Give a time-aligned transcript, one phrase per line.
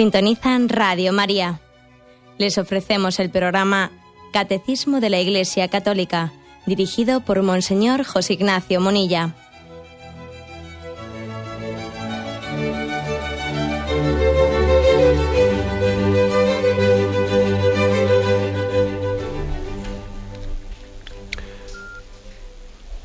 [0.00, 1.60] Sintonizan Radio María.
[2.38, 3.90] Les ofrecemos el programa
[4.32, 6.32] Catecismo de la Iglesia Católica,
[6.64, 9.34] dirigido por Monseñor José Ignacio Monilla.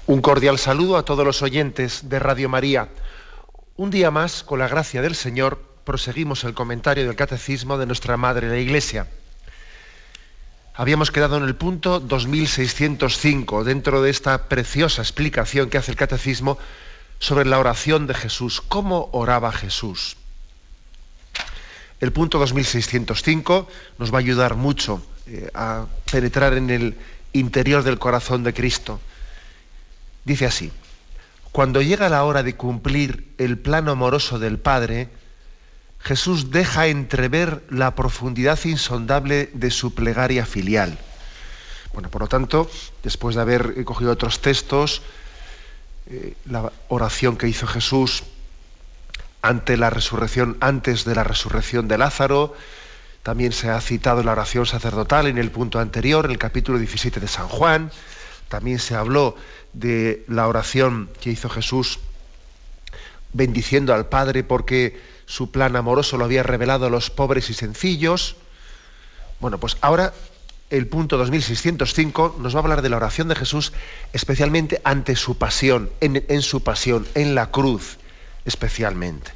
[0.07, 2.87] Un cordial saludo a todos los oyentes de Radio María.
[3.75, 8.17] Un día más, con la gracia del Señor, proseguimos el comentario del Catecismo de nuestra
[8.17, 9.08] Madre la Iglesia.
[10.73, 16.58] Habíamos quedado en el punto 2605, dentro de esta preciosa explicación que hace el Catecismo
[17.19, 18.61] sobre la oración de Jesús.
[18.67, 20.17] ¿Cómo oraba Jesús?
[22.02, 26.97] El punto 2605 nos va a ayudar mucho eh, a penetrar en el
[27.31, 28.99] interior del corazón de Cristo.
[30.25, 30.72] Dice así,
[31.52, 35.09] cuando llega la hora de cumplir el plano amoroso del Padre,
[36.06, 41.00] Jesús deja entrever la profundidad insondable de su plegaria filial.
[41.94, 42.70] Bueno, por lo tanto,
[43.02, 45.02] después de haber cogido otros textos,
[46.06, 48.23] eh, la oración que hizo Jesús
[49.42, 52.53] ante la resurrección, antes de la resurrección de Lázaro,
[53.23, 57.20] también se ha citado la oración sacerdotal en el punto anterior, en el capítulo 17
[57.20, 57.89] de San Juan,
[58.48, 59.36] también se habló
[59.73, 61.99] de la oración que hizo Jesús
[63.33, 68.36] bendiciendo al Padre porque su plan amoroso lo había revelado a los pobres y sencillos.
[69.39, 70.13] Bueno, pues ahora
[70.69, 73.73] el punto 2605 nos va a hablar de la oración de Jesús
[74.14, 77.97] especialmente ante su pasión, en, su pasión, en la cruz
[78.45, 79.31] especialmente.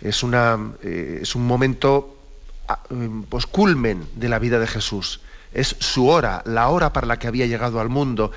[0.00, 2.16] Es, una, eh, es un momento
[2.68, 2.80] ah,
[3.28, 5.20] pues, culmen de la vida de Jesús.
[5.52, 8.32] Es su hora, la hora para la que había llegado al mundo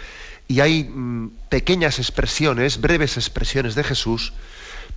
[0.48, 4.34] y hay mm, pequeñas expresiones, breves expresiones de Jesús,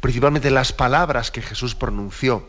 [0.06, 2.48] principalmente las palabras que Jesús pronunció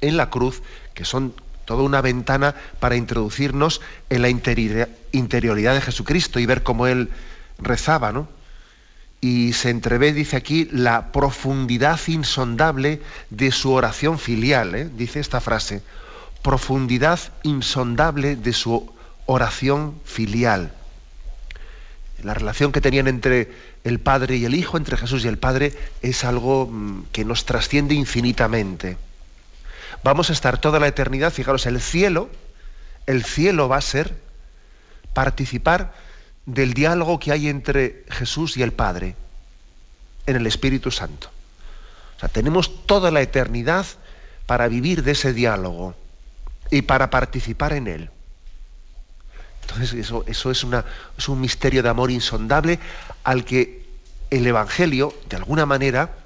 [0.00, 0.60] en la cruz,
[0.92, 1.32] que son
[1.66, 3.80] toda una ventana para introducirnos
[4.10, 7.10] en la interioridad de Jesucristo y ver cómo él
[7.58, 8.26] rezaba, ¿no?
[9.20, 14.90] Y se entrevé, dice aquí, la profundidad insondable de su oración filial, ¿eh?
[14.96, 15.80] dice esta frase,
[16.42, 18.92] profundidad insondable de su
[19.26, 20.72] oración filial
[22.24, 23.52] la relación que tenían entre
[23.84, 27.44] el Padre y el Hijo, entre Jesús y el Padre, es algo mm, que nos
[27.44, 28.96] trasciende infinitamente.
[30.02, 32.28] Vamos a estar toda la eternidad, fijaros, el cielo,
[33.06, 34.16] el cielo va a ser
[35.12, 35.92] participar
[36.46, 39.16] del diálogo que hay entre Jesús y el Padre
[40.26, 41.28] en el Espíritu Santo.
[42.16, 43.86] O sea, tenemos toda la eternidad
[44.46, 45.94] para vivir de ese diálogo
[46.70, 48.10] y para participar en él.
[49.64, 50.84] Entonces eso, eso es, una,
[51.16, 52.78] es un misterio de amor insondable
[53.22, 53.84] al que
[54.30, 56.16] el Evangelio, de alguna manera,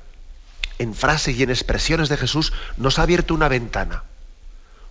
[0.79, 4.03] en frases y en expresiones de Jesús, nos ha abierto una ventana.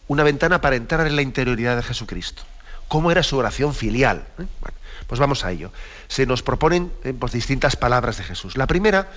[0.07, 2.43] Una ventana para entrar en la interioridad de Jesucristo.
[2.87, 4.25] ¿Cómo era su oración filial?
[4.39, 4.45] ¿Eh?
[5.07, 5.71] Pues vamos a ello.
[6.07, 8.55] Se nos proponen eh, pues, distintas palabras de Jesús.
[8.55, 9.11] La primera,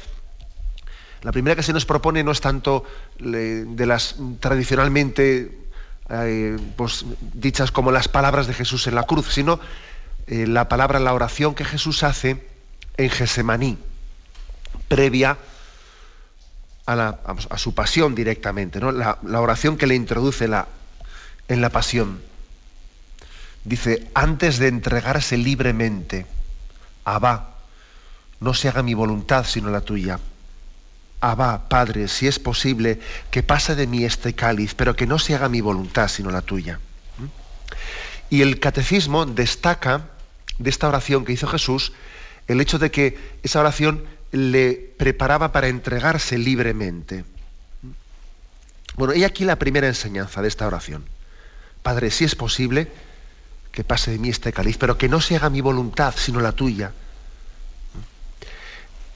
[1.23, 2.85] la primera que se nos propone no es tanto
[3.19, 5.60] de las tradicionalmente
[6.77, 7.05] pues,
[7.35, 9.61] dichas como las palabras de Jesús en la cruz, sino
[10.27, 12.45] eh, la palabra, la oración que Jesús hace
[12.97, 13.79] en Gesemaní,
[14.89, 15.39] previa
[16.87, 17.17] a,
[17.57, 18.91] su pasión directamente, ¿no?
[18.91, 20.67] la, oración que le introduce la,
[21.47, 22.21] en la pasión.
[23.65, 26.27] Dice, antes de entregarse libremente,
[27.05, 27.55] Abba,
[28.41, 30.19] no se haga mi voluntad sino la tuya.
[31.21, 32.99] Abba, Padre, si es posible,
[33.31, 36.41] que pase de mí este cáliz, pero que no se haga mi voluntad, sino la
[36.41, 36.81] tuya.
[37.19, 38.35] ¿Mm?
[38.35, 40.09] Y el catecismo destaca
[40.59, 41.93] de esta oración que hizo Jesús
[42.49, 47.25] el hecho de que esa oración le preparaba para entregarse libremente.
[47.83, 47.91] ¿Mm?
[48.97, 51.05] Bueno, y aquí la primera enseñanza de esta oración.
[51.83, 52.91] Padre, si es posible,
[53.73, 56.53] que pase de mí este cáliz, pero que no se haga mi voluntad, sino la
[56.53, 56.93] tuya.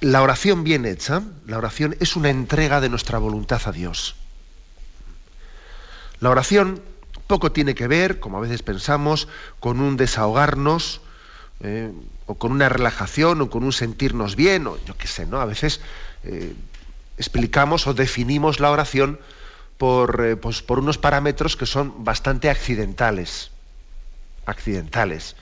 [0.01, 4.17] La oración bien hecha, la oración es una entrega de nuestra voluntad a Dios.
[6.21, 6.83] La oración
[7.27, 9.29] poco tiene que ver, como a veces pensamos,
[9.61, 11.01] con un desahogarnos,
[11.61, 11.91] eh,
[12.27, 15.41] o con una relajación, o con un sentirnos bien, o yo qué sé, ¿no?
[15.41, 15.81] A veces
[16.25, 16.55] eh,
[17.19, 19.19] explicamos o definimos la oración
[19.79, 23.51] por, eh, pues, por unos parámetros que son bastante accidentales.
[24.47, 25.37] Accidentales.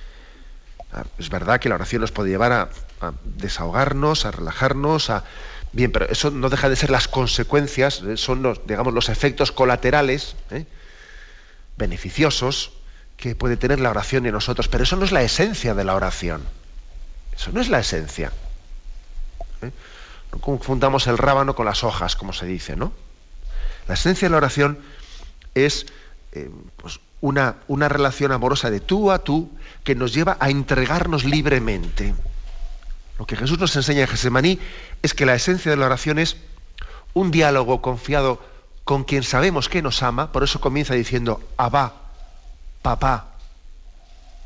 [0.93, 2.69] Ah, es verdad que la oración nos puede llevar a,
[3.25, 5.25] desahogarnos, a relajarnos, a
[5.73, 9.53] bien, pero eso no deja de ser las consecuencias, eh, son los, digamos, los efectos
[9.53, 10.67] colaterales ¿eh?
[11.79, 12.73] beneficiosos
[13.17, 15.95] que puede tener la oración en nosotros, pero eso no es la esencia de la
[15.95, 16.43] oración.
[17.35, 18.31] Eso no es la esencia.
[19.63, 19.71] ¿eh?
[20.31, 22.93] No confundamos el rábano con las hojas, como se dice, ¿no?
[23.89, 24.79] La esencia de la oración
[25.55, 25.87] es
[26.77, 29.49] pues una, una relación amorosa de tú a tú
[29.85, 32.15] que nos lleva a entregarnos libremente.
[33.19, 34.59] Lo que Jesús nos enseña en Gesemaní
[35.03, 36.37] es que la esencia de la oración es
[37.15, 38.43] un diálogo confiado
[38.85, 41.95] con quien sabemos que nos ama, por eso comienza diciendo, Abba,
[42.83, 43.37] papá,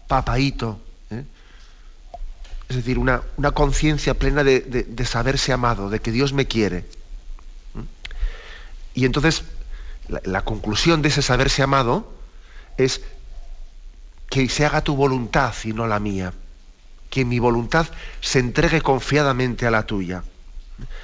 [0.06, 0.78] papaíto.
[1.10, 1.24] ¿eh?
[2.68, 6.84] Es decir, una, una conciencia plena de, saberse amado, de que Dios me quiere.
[8.92, 9.44] Y entonces,
[10.08, 12.15] la, la conclusión de ese saberse amado
[12.76, 13.00] es
[14.28, 16.32] que se haga tu voluntad y no la mía.
[17.10, 17.86] Que mi voluntad
[18.20, 20.24] se entregue confiadamente a la tuya.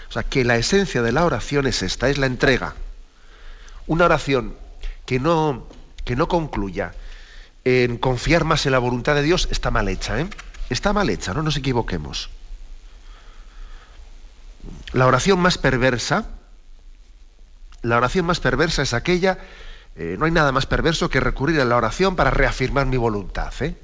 [0.09, 2.75] O sea, que la esencia de la oración es esta, es la entrega.
[3.87, 4.55] Una oración
[5.07, 5.67] que no,
[6.05, 6.95] que no concluya
[7.65, 10.29] en confiar más en la voluntad de Dios está mal hecha, ¿eh?
[10.69, 12.31] Está mal hecha, no nos equivoquemos.
[14.93, 16.27] La oración más perversa,
[17.83, 19.39] la oración más perversa es aquella
[19.97, 23.53] eh, no hay nada más perverso que recurrir a la oración para reafirmar mi voluntad.
[23.61, 23.75] ¿eh?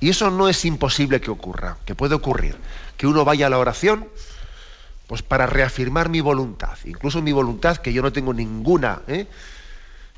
[0.00, 2.56] Y eso no es imposible que ocurra, que puede ocurrir.
[2.96, 4.08] Que uno vaya a la oración
[5.08, 9.26] pues para reafirmar mi voluntad, incluso mi voluntad que yo no tengo ninguna, ¿eh?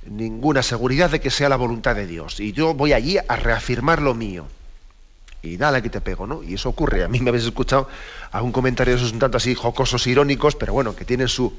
[0.05, 2.41] ninguna seguridad de que sea la voluntad de Dios.
[2.41, 4.47] Y yo voy allí a reafirmar lo mío.
[5.43, 6.43] Y nada que te pego, ¿no?
[6.43, 7.05] Y eso ocurre.
[7.05, 7.89] A mí me habéis escuchado
[8.33, 11.55] algún comentario de esos un tanto así jocosos, irónicos, pero bueno, que tienen su,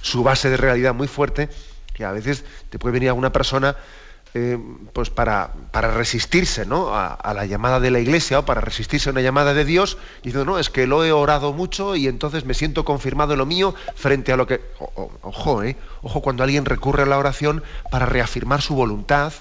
[0.00, 1.50] su base de realidad muy fuerte
[1.98, 3.76] que a veces te puede venir alguna persona
[4.34, 4.56] eh,
[4.92, 6.94] pues para, para resistirse ¿no?
[6.94, 10.28] A, la llamada de la iglesia o para resistirse a una llamada de Dios, y
[10.28, 13.46] dice, no, es que lo he orado mucho y entonces me siento confirmado en lo
[13.46, 14.60] mío frente a lo que...
[15.22, 15.76] ojo, ¿eh?
[16.02, 19.32] Ojo cuando alguien recurre a la oración para reafirmar su voluntad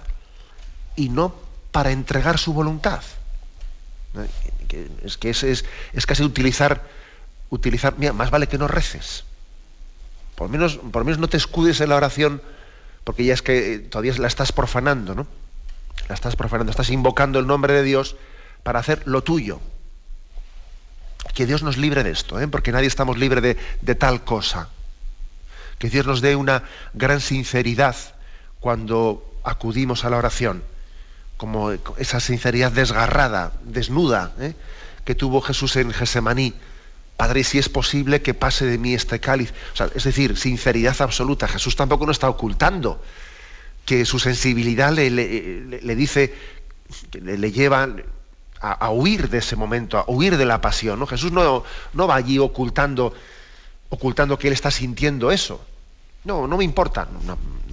[0.96, 1.36] y no
[1.72, 3.04] para entregar su voluntad.
[5.04, 5.64] Es que es, es,
[5.94, 6.82] es casi utilizar,
[7.52, 9.27] utilizar, mira, más vale que no reces.
[10.38, 12.44] Por menos, por menos no te escudes en la oración,
[13.04, 15.26] porque ya es que eh, todavía la estás profanando, ¿no?
[16.08, 18.16] La estás profanando, estás invocando el nombre de Dios
[18.62, 19.60] para hacer lo tuyo.
[21.34, 22.48] Que Dios nos libre de esto, ¿eh?
[22.48, 24.70] porque nadie estamos libre de, de tal cosa.
[25.80, 26.62] Que Dios nos dé una
[26.94, 27.96] gran sinceridad
[28.60, 30.64] cuando acudimos a la oración,
[31.38, 34.54] como esa sinceridad desgarrada, desnuda, ¿eh?
[35.04, 36.54] que tuvo Jesús en Gesemaní
[37.18, 39.54] Padre, si es posible que pase de mí este cáliz.
[39.96, 41.48] es decir, sinceridad absoluta.
[41.48, 43.02] Jesús tampoco no está ocultando
[43.86, 45.10] que su sensibilidad le,
[45.96, 46.36] dice,
[47.14, 47.90] le, le lleva
[48.60, 51.06] a, huir de ese momento, a huir de la pasión.
[51.08, 53.14] Jesús no, no va allí ocultando,
[53.90, 55.62] ocultando que él está sintiendo eso.
[56.24, 57.08] No, no me importa.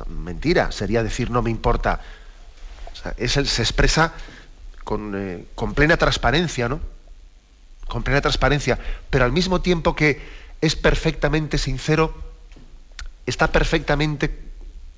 [0.08, 2.00] mentira, sería decir no me importa.
[2.92, 4.12] O se expresa
[4.84, 6.80] con, eh, con plena transparencia, ¿no?
[7.88, 8.78] Con plena transparencia,
[9.10, 10.20] pero al mismo tiempo que
[10.60, 12.14] es perfectamente sincero,
[13.26, 14.38] está perfectamente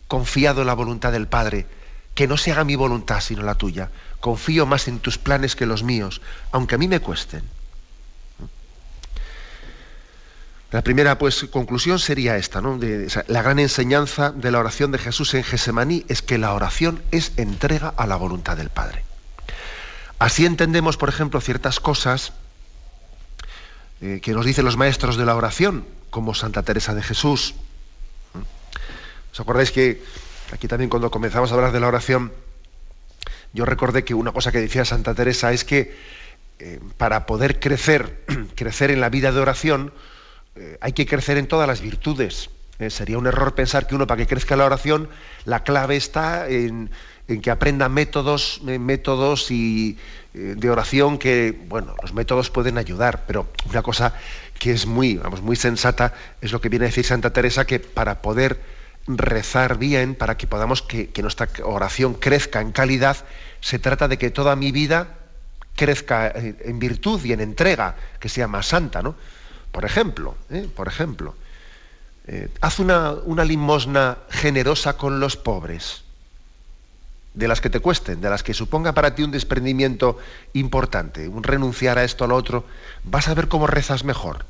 [0.09, 1.67] confiado en la voluntad del Padre.
[2.15, 3.91] Que no se haga mi voluntad sino la tuya.
[4.21, 7.43] Confío más en tus planes que los míos, aunque a mí me cuesten.
[10.73, 12.79] La primera pues, conclusión sería esta, ¿no?
[13.29, 17.33] la gran enseñanza de la oración de Jesús en Gesemaní es que la oración es
[17.37, 19.05] entrega a la voluntad del Padre.
[20.19, 22.33] Así entendemos, por ejemplo, ciertas cosas
[24.01, 27.55] eh, que nos dicen los maestros de la oración, como Santa Teresa de Jesús.
[29.33, 30.03] ¿Os acordáis que
[30.53, 32.33] aquí también cuando comenzamos a hablar de la oración,
[33.53, 35.97] yo recordé que una cosa que decía Santa Teresa es que
[36.59, 38.23] eh, para poder crecer,
[38.55, 39.93] crecer en la vida de oración,
[40.57, 42.51] eh, hay que crecer en todas las virtudes.
[42.89, 45.09] sería un error pensar que uno para que crezca la oración,
[45.47, 46.91] la clave está en,
[47.29, 49.99] en que aprenda métodos, métodos y,
[50.35, 54.15] eh, de oración que, bueno, los métodos pueden ayudar, pero una cosa
[54.59, 57.81] que es muy, vamos, muy sensata es lo que viene a decir Santa Teresa, que
[57.81, 58.61] para poder
[59.09, 63.17] rezar bien, para que podamos que, nuestra oración crezca en calidad,
[63.61, 65.19] se trata de que toda mi vida
[65.75, 69.15] crezca en virtud y en entrega, que sea más santa, ¿no?
[69.73, 70.69] Por ejemplo, ¿eh?
[70.75, 71.35] por ejemplo,
[72.27, 76.06] eh, haz una, una limosna generosa con los pobres
[77.37, 80.19] de las que te cuesten, de las que suponga para ti un desprendimiento
[80.55, 82.65] importante, un renunciar a esto a lo otro,
[83.05, 84.47] vas a ver cómo rezas mejor.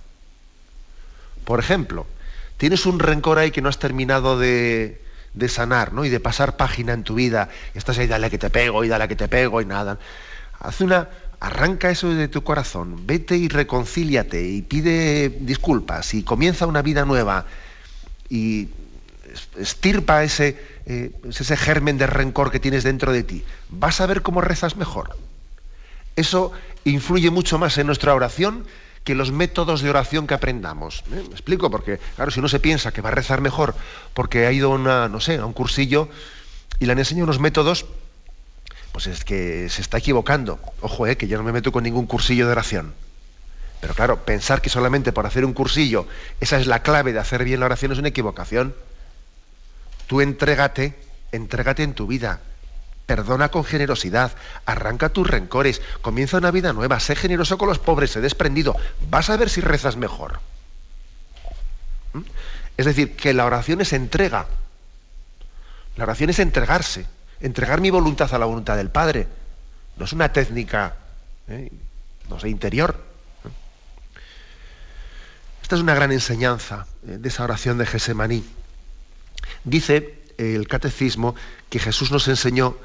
[1.45, 2.07] Por ejemplo,
[2.57, 5.02] tienes un rencor ahí que no has terminado de,
[5.35, 6.05] de sanar, ¿no?
[6.05, 7.49] Y de pasar página en tu vida.
[7.75, 9.99] Estás ahí, dale que te pego, y dale que te pego, y nada.
[10.61, 11.09] Haz una,
[11.40, 17.05] arranca eso de tu corazón, vete y reconcíliate, y pide disculpas, y comienza una vida
[17.05, 17.47] nueva,
[18.28, 18.69] y
[19.59, 24.23] estirpa ese, eh, ese germen de rencor que tienes dentro de ti, vas a ver
[24.23, 25.16] cómo rezas mejor.
[26.16, 26.52] Eso
[26.85, 28.64] influye mucho más en nuestra oración
[29.05, 31.05] que los métodos de oración que aprendamos.
[31.12, 31.23] ¿eh?
[31.28, 33.75] Me explico, porque claro, si uno se piensa que va a rezar mejor
[34.14, 36.09] porque ha ido una, no sé, a un cursillo
[36.81, 37.87] y le han enseñado unos métodos,
[38.90, 40.59] pues es que se está equivocando.
[40.81, 42.95] Ojo, eh, que yo no me meto con ningún cursillo de oración.
[43.81, 46.07] Pero claro, pensar que solamente por hacer un cursillo
[46.40, 48.75] esa es la clave de hacer bien la oración es una equivocación.
[50.06, 50.94] Tú entrégate,
[51.32, 52.40] entrégate en tu vida.
[53.06, 54.32] Perdona con generosidad,
[54.64, 58.76] arranca tus rencores, comienza una vida nueva, sé generoso con los pobres, sé desprendido.
[59.10, 60.40] Vas a ver si rezas mejor.
[62.12, 62.22] ¿Mm?
[62.76, 64.46] Es decir, que la oración es entrega.
[65.96, 67.06] La oración es entregarse,
[67.40, 69.28] entregar mi voluntad a la voluntad del Padre.
[69.96, 70.96] No es una técnica,
[71.48, 71.70] ¿eh?
[72.28, 73.02] no sé, interior.
[75.62, 78.44] Esta es una gran enseñanza eh, de esa oración de Gesemaní.
[79.64, 81.34] Dice el catecismo
[81.70, 82.76] que Jesús nos enseñó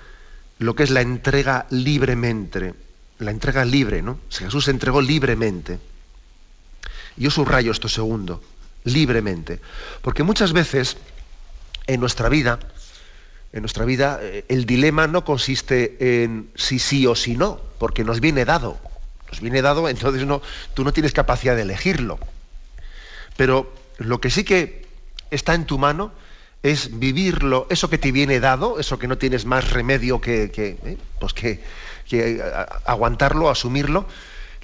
[0.60, 2.74] lo que es la entrega libremente,
[3.20, 4.20] la entrega libre, ¿no?
[4.30, 5.80] Jesús se entregó libremente.
[7.18, 8.44] Yo subrayo esto segundo,
[8.84, 9.60] libremente,
[10.02, 10.98] porque muchas veces
[11.88, 12.60] en nuestra vida,
[13.54, 18.04] en nuestra vida, eh, el dilema no consiste en si sí o si no, porque
[18.04, 18.80] nos viene dado.
[19.30, 20.42] Nos viene dado, entonces no,
[20.74, 22.20] tú no tienes capacidad de elegirlo.
[23.36, 24.86] Pero lo que sí que
[25.32, 26.12] está en tu mano
[26.64, 30.78] es vivirlo, eso que te viene dado, eso que no tienes más remedio que, que,
[30.84, 31.64] eh, pues que,
[32.86, 34.06] aguantarlo, asumirlo.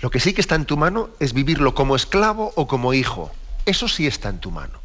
[0.01, 3.31] Lo que sí que está en tu mano es vivirlo como esclavo o como hijo.
[3.65, 4.79] Eso sí está en tu mano.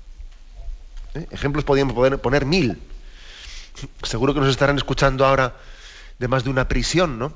[1.15, 1.27] ¿Eh?
[1.31, 2.81] Ejemplos podríamos poner, poner mil.
[4.03, 5.55] Seguro que nos estarán escuchando ahora
[6.19, 7.35] de más de una prisión, ¿no?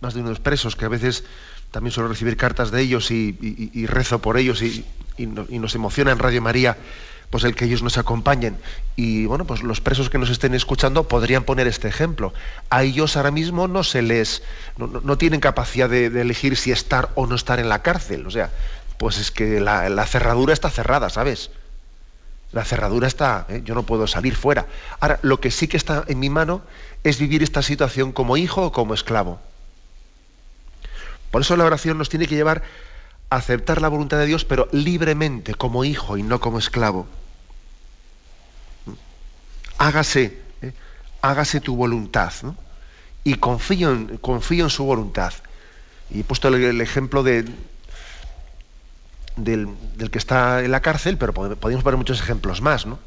[0.00, 1.24] Más de unos presos que a veces
[1.70, 4.84] también suelo recibir cartas de ellos y, rezo por ellos y,
[5.18, 6.76] nos emociona en Radio María
[7.30, 8.56] pues el que ellos nos acompañen.
[8.96, 12.32] Y bueno, pues los presos que nos estén escuchando podrían poner este ejemplo.
[12.70, 14.42] A ellos ahora mismo no se les,
[14.76, 18.26] no, tienen capacidad de, elegir si estar o no estar en la cárcel.
[18.26, 18.50] O sea,
[18.98, 21.50] pues es que la, cerradura está cerrada, ¿sabes?
[22.52, 23.60] La cerradura está, ¿eh?
[23.62, 24.66] yo no puedo salir fuera.
[25.00, 26.62] Ahora, lo que sí que está en mi mano
[27.04, 29.38] es vivir esta situación como hijo o como esclavo.
[31.30, 32.62] Por eso la oración nos tiene que llevar
[33.30, 37.06] aceptar la voluntad de Dios, pero libremente, como hijo y no como esclavo.
[39.76, 40.72] Hágase, ¿eh?
[41.20, 42.32] hágase tu voluntad,
[43.24, 45.32] y confío en, en su voluntad.
[46.10, 47.44] Y he puesto el, ejemplo de,
[49.36, 49.68] del,
[50.10, 52.98] que está en la cárcel, pero podemos poner muchos ejemplos más, ¿no?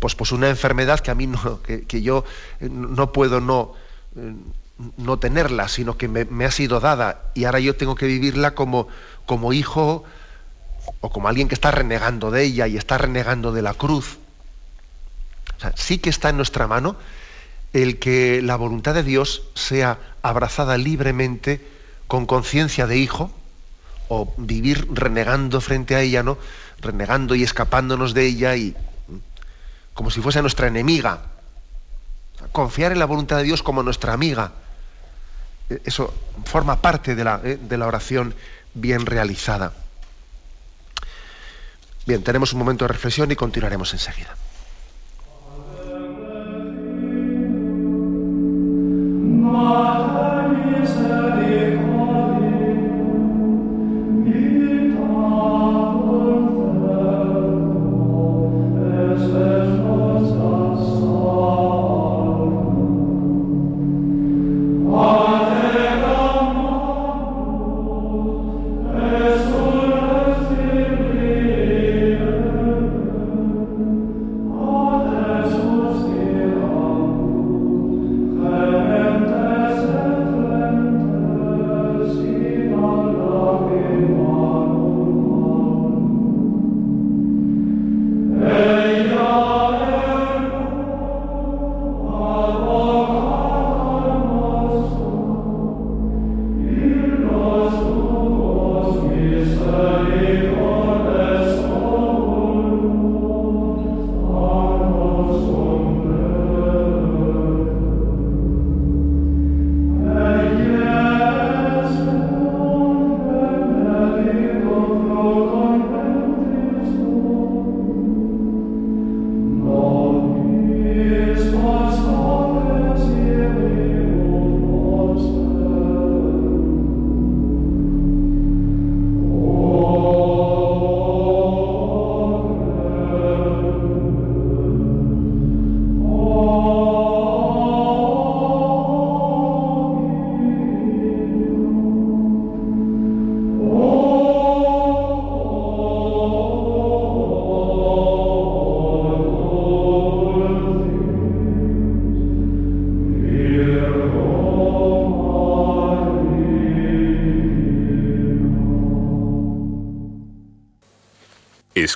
[0.00, 2.24] Pues, pues una enfermedad que a mí no, que, que yo
[2.60, 3.74] eh, no puedo no,
[4.16, 4.34] eh,
[4.96, 8.88] no tenerla, sino que me, ha sido dada y ahora yo tengo que vivirla como,
[9.26, 10.04] como hijo
[11.00, 14.18] o como alguien que está renegando de ella y está renegando de la cruz.
[15.56, 16.96] O sea, sí que está en nuestra mano
[17.72, 21.66] el que la voluntad de Dios sea abrazada libremente
[22.06, 23.30] con conciencia de hijo
[24.08, 26.36] o vivir renegando frente a ella, ¿no?
[26.80, 28.76] Renegando y escapándonos de ella y
[29.94, 31.31] como si fuese nuestra enemiga
[32.52, 34.52] confiar en la voluntad de Dios como nuestra amiga.
[35.68, 36.12] E, eso
[36.44, 38.34] forma parte de la, eh, de la oración
[38.74, 39.72] bien realizada.
[42.06, 44.34] Bien, tenemos un momento de reflexión y continuaremos enseguida.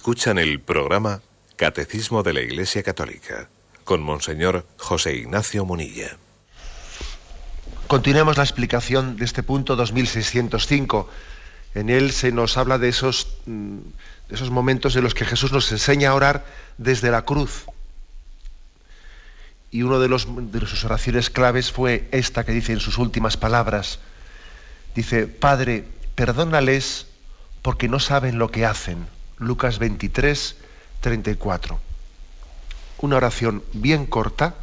[0.07, 1.21] Escuchan el programa
[1.57, 3.49] Catecismo de la Iglesia Católica
[3.83, 6.17] con Monseñor José Ignacio Munilla.
[7.89, 11.11] Continuemos la explicación de este punto 2605.
[11.75, 13.79] En él se nos habla de esos, mm,
[14.29, 16.47] de esos momentos en los que Jesús nos enseña a orar
[16.79, 17.65] desde la cruz.
[19.73, 23.99] Y una de, de sus oraciones claves fue esta que dice en sus últimas palabras.
[24.95, 25.83] Dice, Padre,
[26.15, 27.09] perdónales
[27.61, 29.16] porque no saben lo que hacen.
[29.39, 30.57] Lucas 23,
[31.01, 31.79] 34.
[32.99, 34.55] Una oración bien corta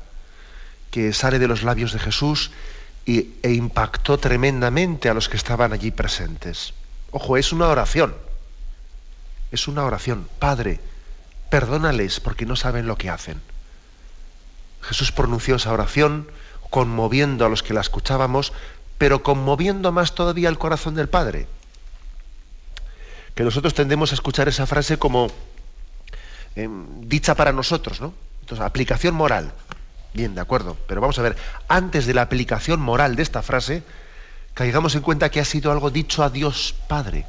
[0.89, 2.51] que sale de los labios de Jesús
[3.05, 6.73] y, e impactó tremendamente a los que estaban allí presentes.
[7.11, 8.15] Ojo, es una oración.
[9.51, 10.27] Es una oración.
[10.39, 10.79] Padre,
[11.49, 13.41] perdónales porque no saben lo que hacen.
[14.81, 16.27] Jesús pronunció esa oración
[16.71, 18.53] conmoviendo a los que la escuchábamos,
[18.97, 21.47] pero conmoviendo más todavía el corazón del Padre.
[23.35, 25.27] Que nosotros tendemos a escuchar esa frase como
[26.55, 28.13] em, dicha para nosotros, ¿no?
[28.41, 29.53] Entonces, aplicación moral.
[30.13, 30.77] Bien, de acuerdo.
[30.87, 31.35] Pero vamos a ver,
[31.67, 33.83] antes de la aplicación moral de esta frase,
[34.53, 37.25] caigamos en cuenta que ha sido algo dicho a Dios Padre.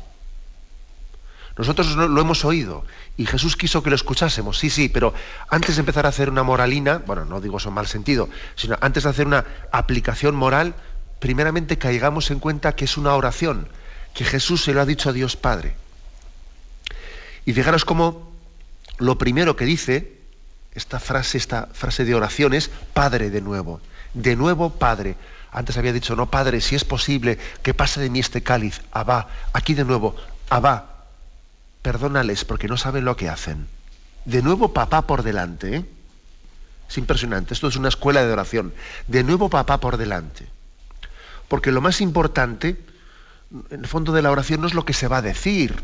[1.57, 2.85] Nosotros lo hemos oído
[3.17, 5.15] y Jesús quiso que lo escuchásemos, sí, sí, pero
[5.49, 8.77] antes de empezar a hacer una moralina, bueno, no digo eso en mal sentido, sino
[8.81, 10.75] antes de hacer una aplicación moral,
[11.21, 13.69] primeramente caigamos en cuenta que es una oración,
[14.15, 15.77] que Jesús se lo ha dicho a Dios Padre.
[17.45, 18.33] Y fijaros cómo
[18.99, 20.19] lo primero que dice
[20.75, 23.81] esta frase, esta frase de oración es Padre de nuevo.
[24.13, 25.17] De nuevo Padre.
[25.53, 28.81] Antes había dicho, no, Padre, si es posible que pase de mí este cáliz.
[28.93, 29.29] Abba.
[29.53, 30.17] Aquí de nuevo,
[30.51, 31.07] Abba.
[31.83, 33.69] Perdónales porque no saben lo que hacen.
[34.25, 35.77] De nuevo papá por delante.
[35.77, 35.85] ¿eh?
[36.89, 37.55] Es impresionante.
[37.55, 38.75] Esto es una escuela de oración.
[39.07, 40.47] De nuevo papá por delante.
[41.49, 42.83] Porque lo más importante,
[43.71, 45.77] en el fondo de la oración, no es lo que se va a decir,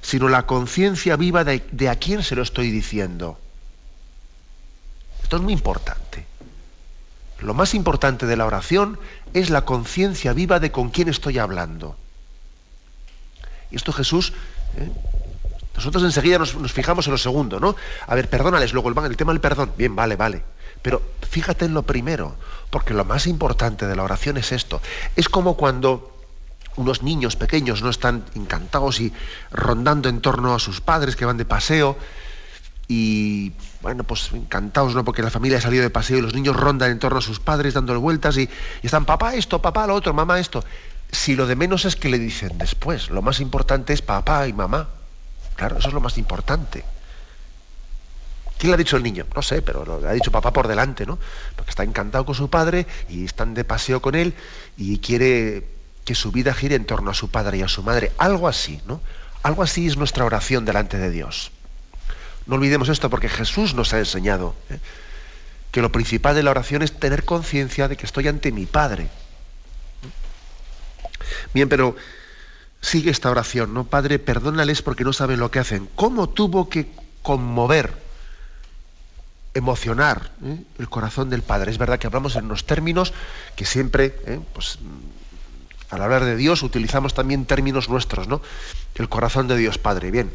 [0.00, 3.38] sino la conciencia viva de, de a quién se lo estoy diciendo.
[5.22, 6.26] Esto es muy importante.
[7.40, 8.98] Lo más importante de la oración
[9.32, 11.96] es la conciencia viva de con quién estoy hablando.
[13.70, 14.32] Y esto Jesús,
[14.76, 14.90] ¿eh?
[15.76, 17.76] nosotros enseguida nos, fijamos en lo segundo, ¿no?
[18.06, 19.72] A ver, perdónales, luego el tema del perdón.
[19.78, 20.42] Bien, vale, vale.
[20.82, 22.36] Pero fíjate en lo primero,
[22.70, 24.80] porque lo más importante de la oración es esto.
[25.16, 26.19] Es como cuando
[26.76, 29.12] unos niños pequeños no están encantados y
[29.50, 31.96] rondando en torno a sus padres que van de paseo
[32.90, 33.52] y
[33.82, 35.04] bueno, pues encantados, ¿no?
[35.04, 37.38] Porque la familia ha salido de paseo y los niños rondan en torno a sus
[37.38, 38.48] padres dándole vueltas y,
[38.82, 40.64] están, papá esto, papá lo otro, mamá esto.
[41.12, 44.52] Si lo de menos es que le dicen después, lo más importante es papá y
[44.52, 44.88] mamá.
[45.54, 46.84] Claro, eso es lo más importante.
[48.58, 49.24] ¿Quién le ha dicho el niño?
[49.34, 51.18] No sé, pero lo ha dicho papá por delante, ¿no?
[51.54, 54.34] Porque está encantado con su padre y están de paseo con él
[54.76, 55.79] y quiere
[56.10, 58.10] que su vida gire en torno a su padre y a su madre.
[58.18, 59.00] Algo así, ¿no?
[59.44, 61.52] Algo así es nuestra oración delante de Dios.
[62.46, 64.80] No olvidemos esto porque Jesús nos ha enseñado ¿eh?
[65.70, 69.08] que lo principal de la oración es tener conciencia de que estoy ante mi Padre.
[71.54, 71.94] Bien, pero
[72.80, 73.84] sigue esta oración, ¿no?
[73.84, 75.88] Padre, perdónales porque no saben lo que hacen.
[75.94, 76.90] ¿Cómo tuvo que
[77.22, 77.92] conmover,
[79.54, 80.58] emocionar ¿eh?
[80.80, 81.70] el corazón del Padre?
[81.70, 83.12] Es verdad que hablamos en unos términos
[83.54, 84.40] que siempre, ¿eh?
[84.52, 84.80] pues,
[85.90, 88.40] al hablar de Dios utilizamos también términos nuestros, ¿no?
[88.94, 90.10] El corazón de Dios Padre.
[90.10, 90.30] Bien,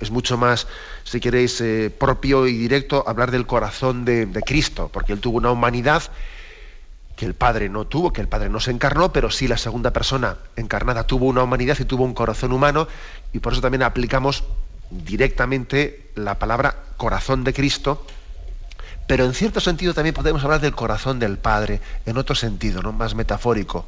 [0.00, 0.66] es, mucho más,
[1.04, 5.50] si queréis, eh, propio y directo hablar del corazón de, Cristo, porque Él tuvo una
[5.50, 6.02] humanidad
[7.16, 9.92] que el Padre no tuvo, que el Padre no se encarnó, pero sí la segunda
[9.92, 12.88] persona encarnada tuvo una humanidad y tuvo un corazón humano,
[13.32, 14.44] y por eso también aplicamos
[14.90, 18.04] directamente la palabra corazón de Cristo,
[19.06, 22.92] pero en cierto sentido también podemos hablar del corazón del Padre, en otro sentido, ¿no?
[22.92, 23.86] más metafórico,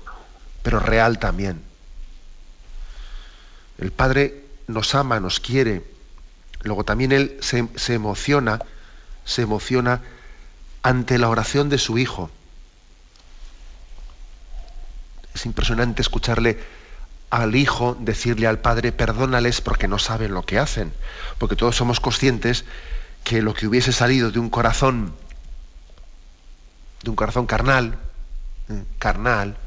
[0.65, 1.63] pero real también.
[3.79, 5.85] El Padre nos ama, nos quiere.
[6.63, 8.61] Luego también Él se, emociona,
[9.27, 10.01] se emociona
[10.83, 12.31] ante la oración de su Hijo.
[15.35, 16.59] Es impresionante escucharle
[17.29, 20.95] al Hijo decirle al Padre, perdónales porque no saben lo que hacen.
[21.37, 22.65] Porque todos somos conscientes
[23.23, 25.15] que lo que hubiese salido de un corazón,
[27.03, 27.99] de un corazón carnal,
[28.71, 29.59] eh, carnal,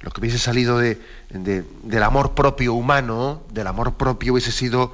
[0.00, 0.98] lo que hubiese salido de,
[1.30, 4.92] del amor propio humano, del amor propio hubiese sido,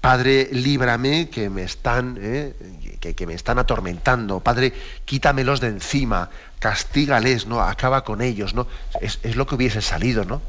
[0.00, 2.54] Padre, líbrame que me están, eh,
[3.00, 4.72] que, me están atormentando, Padre,
[5.04, 7.60] quítamelos de encima, castígales, ¿no?
[7.60, 8.66] Acaba con ellos, ¿no?
[9.02, 10.40] Es, es lo que hubiese salido, ¿no?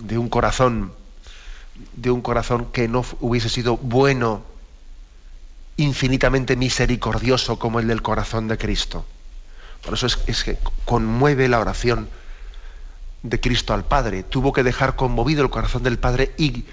[0.00, 0.92] De un corazón,
[1.94, 4.44] de un corazón que no hubiese sido bueno,
[5.76, 9.04] infinitamente misericordioso como el del corazón de Cristo.
[9.84, 12.08] Por eso es, que conmueve la oración
[13.22, 14.22] de Cristo al Padre.
[14.22, 16.64] Tuvo que dejar conmovido el corazón del Padre y,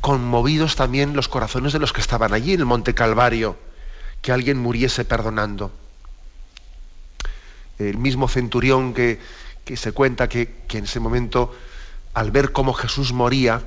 [0.00, 3.56] conmovidos también los corazones de los que estaban allí en el Monte Calvario,
[4.20, 5.72] que alguien muriese perdonando.
[7.78, 9.18] El mismo centurión que,
[9.74, 11.54] se cuenta que, en ese momento,
[12.12, 13.62] al ver cómo Jesús moría,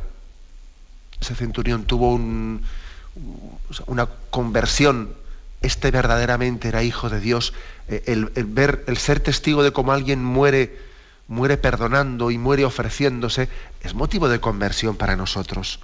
[1.19, 5.15] ese centurión tuvo una conversión,
[5.61, 7.53] este verdaderamente era hijo de Dios,
[7.87, 10.79] eh, el, ver, el ser testigo de cómo alguien muere,
[11.27, 13.47] muere perdonando y muere ofreciéndose,
[13.81, 15.79] es motivo de conversión para nosotros.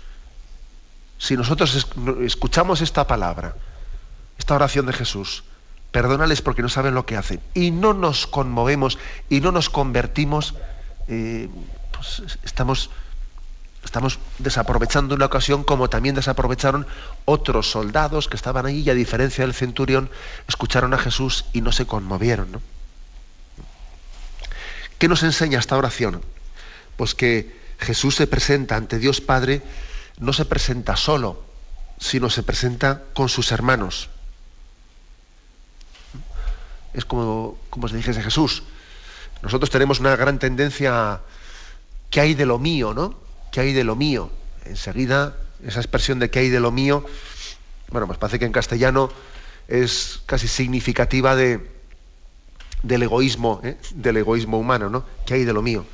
[1.19, 1.87] Si nosotros
[2.21, 3.55] escuchamos esta palabra,
[4.37, 5.43] esta oración de Jesús,
[5.91, 8.97] perdónales porque no saben lo que hacen, y no nos conmovemos
[9.29, 10.55] y no nos convertimos,
[11.07, 11.49] eh,
[11.91, 12.89] pues estamos,
[13.87, 16.85] estamos desaprovechando una ocasión como también desaprovecharon
[17.25, 20.09] otros soldados que estaban allí y a diferencia del centurión,
[20.47, 22.61] escucharon a Jesús y no se conmovieron.
[24.99, 26.21] ¿Qué nos enseña esta oración?
[26.97, 29.61] Pues que Jesús se presenta ante Dios Padre
[30.19, 31.41] no se presenta solo,
[31.97, 34.09] sino se presenta con sus hermanos.
[36.93, 38.63] Es como, como se dijese Jesús.
[39.41, 41.21] Nosotros tenemos una gran tendencia
[42.09, 43.26] que hay de lo mío, ¿no?
[43.51, 44.31] ¿Qué hay de lo mío?
[44.65, 47.05] Enseguida, esa expresión de que hay de lo mío,
[47.89, 49.09] bueno, pues parece que en castellano
[49.67, 51.65] es casi significativa de,
[52.83, 53.77] del egoísmo, ¿eh?
[53.95, 55.05] del egoísmo humano, ¿no?
[55.25, 55.85] ¿Qué hay de lo mío?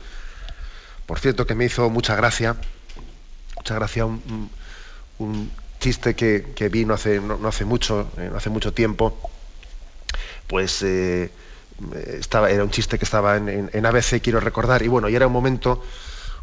[1.06, 2.58] Por cierto, que me hizo mucha gracia
[3.64, 9.18] mucha gracia un, chiste que, vino hace, no, hace mucho, eh, hace mucho tiempo,
[10.48, 11.30] pues eh,
[12.20, 15.34] estaba, era un chiste que estaba en, ABC, quiero recordar, y bueno, y era un
[15.34, 15.82] momento,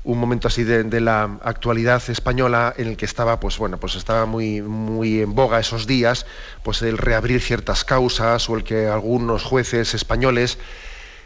[0.04, 4.24] un momento así de, la actualidad española en el que estaba, pues bueno, pues estaba
[4.26, 6.26] muy, muy en boga esos días,
[6.62, 10.58] pues el reabrir ciertas causas o el que algunos jueces españoles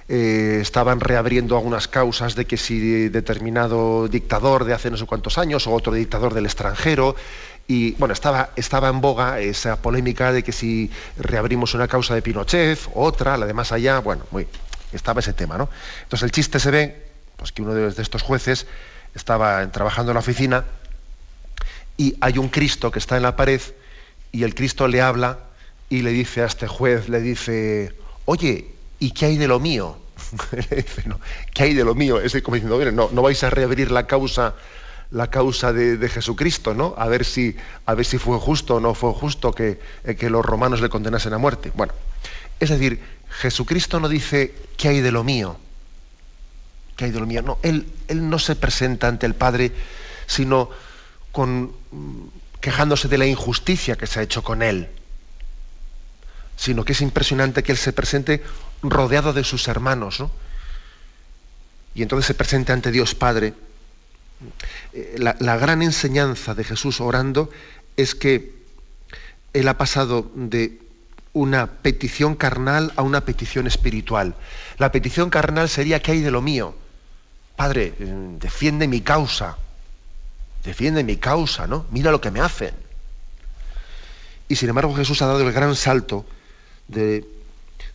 [0.08, 5.38] eh, estaban reabriendo algunas causas de que si determinado dictador de hace no sé cuántos
[5.38, 7.16] años o otro dictador del extranjero
[7.66, 12.20] y bueno, estaba, estaba en boga esa polémica de que si reabrimos una causa de
[12.22, 14.46] Pinochet, otra, la de más allá, bueno, muy,
[14.92, 15.70] estaba ese tema, ¿no?
[16.02, 17.03] Entonces el chiste se ve,
[17.44, 18.66] pues que uno de, estos jueces
[19.14, 20.64] estaba trabajando en la oficina
[21.98, 23.60] y hay un Cristo que está en la pared
[24.32, 25.40] y el Cristo le habla
[25.90, 29.98] y le dice a este juez, le dice, oye, ¿y qué hay de lo mío?
[31.52, 32.18] ¿Qué hay de lo mío?
[32.18, 34.54] Es como diciendo, no, no vais a reabrir la causa,
[35.10, 36.94] la causa de, Jesucristo, ¿no?
[36.96, 40.30] A ver, si, a ver si fue justo o no fue justo que, eh, que
[40.30, 41.72] los romanos le condenasen a muerte.
[41.74, 41.92] Bueno,
[42.58, 45.58] es decir, Jesucristo no dice, ¿qué hay de lo mío?
[46.96, 47.42] ¿Qué hay de lo mío?
[47.42, 49.72] No, él, él no se presenta ante el Padre,
[50.26, 50.70] sino
[51.32, 52.26] con, mm,
[52.60, 54.88] quejándose de la injusticia que se ha hecho con él
[56.56, 58.42] sino que es impresionante que Él se presente
[58.82, 60.30] rodeado de sus hermanos, ¿no?
[61.94, 63.54] Y entonces se presente ante Dios Padre.
[64.92, 67.50] Eh, la, la, gran enseñanza de Jesús orando
[67.96, 68.54] es que
[69.52, 70.80] Él ha pasado de
[71.32, 74.34] una petición carnal a una petición espiritual.
[74.78, 76.74] La petición carnal sería, ¿qué hay de lo mío?
[77.56, 79.56] Padre, eh, defiende mi causa,
[80.64, 81.86] defiende mi causa, ¿no?
[81.90, 82.74] Mira lo que me hacen.
[84.48, 86.26] Y sin embargo Jesús ha dado el gran salto
[86.88, 87.24] de,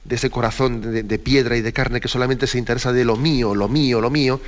[0.09, 3.67] ese corazón de, piedra y de carne que solamente se interesa de lo mío, lo
[3.67, 4.41] mío, lo mío,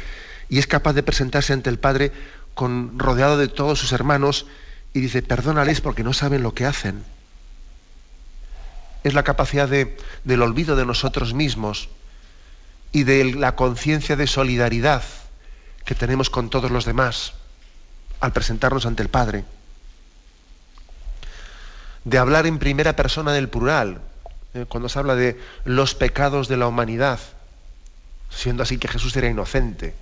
[0.49, 2.11] y es capaz de presentarse ante el Padre
[2.53, 4.47] con, rodeado de todos sus hermanos
[4.93, 7.03] y dice, perdónales porque no saben lo que hacen.
[9.03, 11.89] Es la capacidad de, del olvido de nosotros mismos
[12.91, 15.03] y de la conciencia de solidaridad
[15.85, 17.33] que tenemos con todos los demás
[18.19, 19.43] al presentarnos ante el Padre.
[22.03, 24.01] De hablar en primera persona del plural,
[24.53, 27.19] eh, cuando se habla de los pecados de la humanidad,
[28.29, 29.93] siendo así que Jesús era inocente.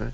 [0.00, 0.10] ¿eh?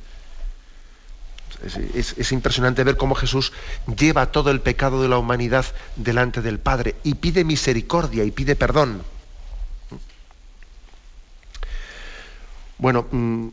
[1.65, 3.53] Es, impresionante ver cómo Jesús
[3.97, 5.65] lleva todo el pecado de la humanidad
[5.97, 9.03] delante del Padre y pide misericordia y pide perdón.
[12.79, 13.49] Bueno, mm,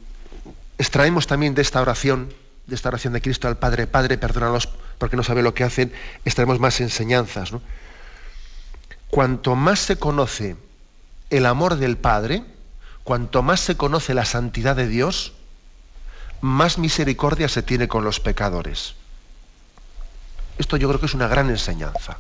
[0.78, 2.34] extraemos también de esta oración,
[2.68, 5.94] de esta oración de Cristo al Padre, Padre, perdónalos porque no sabe lo que hacen,
[6.26, 7.52] extraemos más enseñanzas.
[9.10, 10.56] cuanto más se conoce
[11.30, 12.46] el amor del Padre,
[13.04, 15.34] cuanto más se conoce la santidad de Dios,
[16.40, 18.96] más misericordia se tiene con los pecadores.
[20.58, 22.18] Esto yo creo que es una gran enseñanza.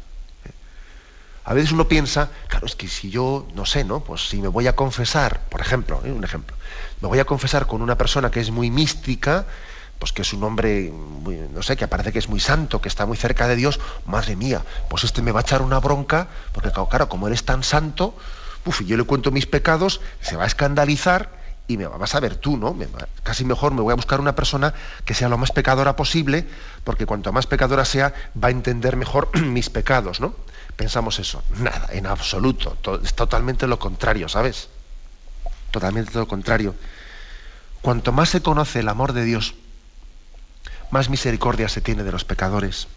[1.43, 4.01] A veces uno piensa, claro, es que si yo, no sé, ¿no?
[4.01, 6.12] Pues si me voy a confesar, por ejemplo, ¿eh?
[6.12, 6.56] un ejemplo,
[7.01, 9.45] me voy a confesar con una persona que es muy mística,
[9.97, 10.91] pues que es un hombre,
[11.54, 14.36] no sé, que parece que es muy santo, que está muy cerca de Dios, madre
[14.36, 17.63] mía, pues este me va a echar una bronca, porque claro, como él es tan
[17.63, 18.15] santo,
[18.65, 22.36] uf, yo le cuento mis pecados, se va a escandalizar y me vas a ver
[22.36, 22.76] tú, ¿no?
[23.24, 24.74] casi mejor me voy a buscar una persona
[25.06, 26.45] que sea lo más pecadora posible,
[26.84, 30.36] porque cuanto más pecadora sea, va a entender mejor mis pecados, ¿no?
[30.76, 31.43] Pensamos eso.
[31.60, 32.78] Nada, en absoluto.
[33.04, 34.69] es totalmente lo contrario, ¿sabes?
[35.69, 36.76] Totalmente lo contrario.
[37.82, 39.56] Cuanto más se conoce el amor de Dios,
[40.89, 42.88] más misericordia se tiene de los pecadores.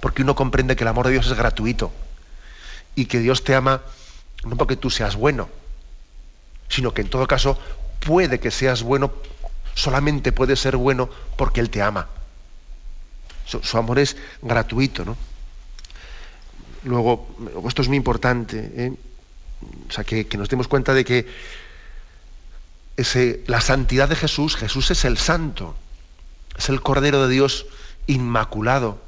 [0.00, 1.90] Porque uno comprende que el amor de Dios es gratuito
[2.94, 3.80] y que Dios te ama
[4.44, 5.48] no porque tú seas bueno,
[6.68, 7.58] sino que en todo caso
[8.00, 9.12] puede que seas bueno,
[9.74, 12.08] solamente puede ser bueno porque Él te ama.
[13.44, 15.16] Su, amor es gratuito, ¿no?
[16.84, 17.28] Luego,
[17.66, 18.92] esto es muy importante, ¿eh?
[19.88, 21.26] o sea, que, nos demos cuenta de que
[22.96, 25.74] ese, la santidad de Jesús, Jesús es el santo,
[26.56, 27.66] es el Cordero de Dios
[28.06, 29.02] inmaculado,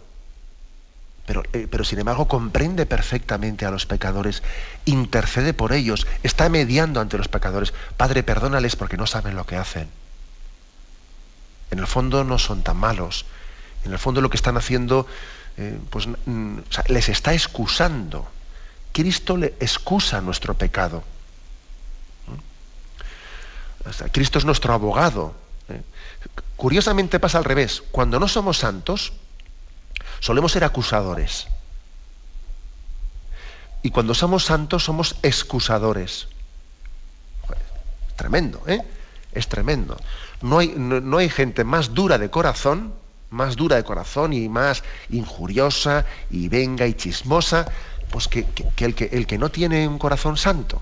[1.27, 4.43] pero, eh, pero, sin embargo comprende perfectamente a los pecadores,
[4.85, 7.73] intercede por ellos, está mediando ante los pecadores.
[7.97, 9.89] Padre, perdónales porque no saben lo que hacen.
[11.71, 13.25] En el fondo no son tan malos.
[13.85, 15.07] En el fondo lo que están haciendo,
[15.57, 16.09] eh, pues
[16.89, 18.29] les está excusando.
[18.93, 21.03] Cristo le excusa nuestro pecado.
[24.13, 25.35] Cristo es nuestro abogado.
[25.69, 25.83] ¿eh?
[26.57, 27.83] Curiosamente pasa al revés.
[27.91, 29.13] Cuando no somos santos,
[30.23, 31.49] solemos ser acusadores.
[33.83, 36.29] Y cuando somos santos somos excusadores.
[38.17, 38.81] tremendo, ¿eh?
[39.33, 39.97] Es tremendo.
[40.41, 42.95] No hay, no, hay gente más dura de corazón,
[43.31, 47.67] más dura de corazón y más injuriosa y venga y chismosa,
[48.11, 48.47] pues que,
[48.79, 50.81] el, que el que no tiene un corazón santo.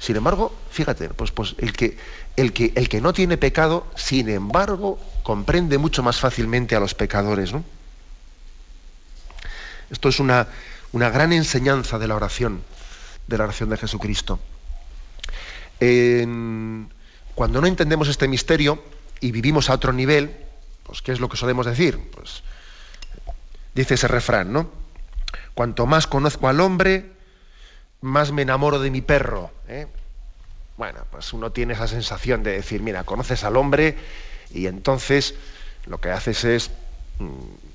[0.00, 1.96] Sin embargo, fíjate, pues, pues el, que,
[2.34, 6.94] el, que, el que no tiene pecado, sin embargo, comprende mucho más fácilmente a los
[6.94, 7.62] pecadores, ¿no?
[9.90, 10.48] Esto es una,
[10.92, 12.62] una gran enseñanza de la oración,
[13.26, 14.40] de la oración de Jesucristo.
[17.34, 18.82] cuando no entendemos este misterio
[19.20, 20.36] y vivimos a otro nivel,
[20.84, 21.98] pues ¿qué es lo que solemos decir?
[22.12, 22.42] Pues
[23.74, 24.70] dice ese refrán, ¿no?
[25.54, 27.12] Cuanto más conozco al hombre,
[28.00, 29.50] más me enamoro de mi perro.
[29.68, 29.86] ¿eh?
[30.76, 33.96] Bueno, pues uno tiene esa sensación de decir, mira, conoces al hombre
[34.52, 35.34] y entonces
[35.86, 36.70] lo que haces es
[37.18, 37.65] mm,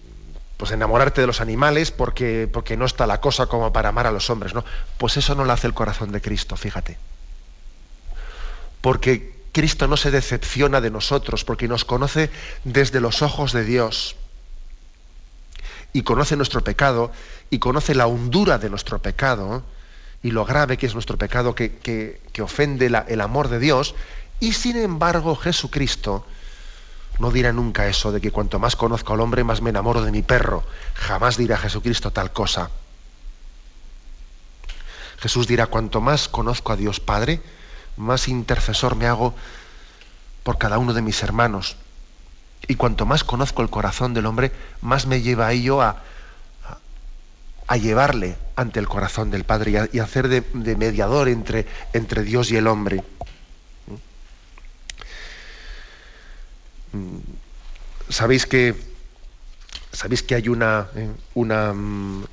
[0.61, 4.11] pues enamorarte de los animales porque, porque no está la cosa como para amar a
[4.11, 4.63] los hombres, ¿no?
[4.99, 6.99] Pues eso no lo hace el corazón de Cristo, fíjate.
[8.79, 12.29] Porque Cristo no se decepciona de nosotros, porque nos conoce
[12.63, 14.15] desde los ojos de Dios.
[15.93, 17.11] Y conoce nuestro pecado,
[17.49, 19.63] y conoce la hondura de nuestro pecado,
[20.21, 23.95] y lo grave que es nuestro pecado, que, que, ofende el amor de Dios.
[24.39, 26.23] Y sin embargo, Jesucristo,
[27.19, 30.11] no dirá nunca eso de que cuanto más conozco al hombre, más me enamoro de
[30.11, 30.63] mi perro.
[30.95, 32.69] Jamás dirá Jesucristo tal cosa.
[35.19, 37.41] Jesús dirá, cuanto más conozco a Dios Padre,
[37.95, 39.35] más intercesor me hago
[40.43, 41.77] por cada uno de mis hermanos.
[42.67, 46.01] Y cuanto más conozco el corazón del hombre, más me lleva ello a,
[47.67, 52.23] a llevarle ante el corazón del Padre y a, hacer de, de, mediador entre, entre
[52.23, 53.03] Dios y el hombre.
[58.09, 58.75] Sabéis que
[59.91, 62.23] sabéis que hay una, eh, mm,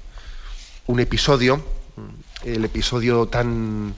[0.86, 3.94] un episodio mm, el episodio tan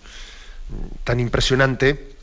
[1.04, 2.16] tan impresionante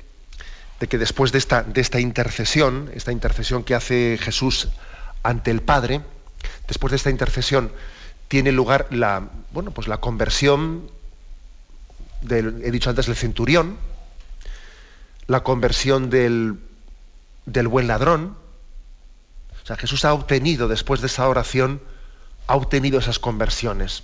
[0.80, 4.70] de que después de esta, de esta intercesión, esta intercesión que hace Jesús
[5.24, 6.02] ante el Padre,
[6.68, 7.72] después de esta intercesión
[8.28, 10.90] tiene lugar la, bueno, pues la conversión
[12.22, 13.78] del, he dicho antes, del centurión,
[15.28, 16.60] la conversión del
[17.48, 18.38] del buen ladrón.
[19.64, 21.82] O sea, Jesús ha obtenido, después de esa oración,
[22.46, 24.04] ha obtenido esas conversiones.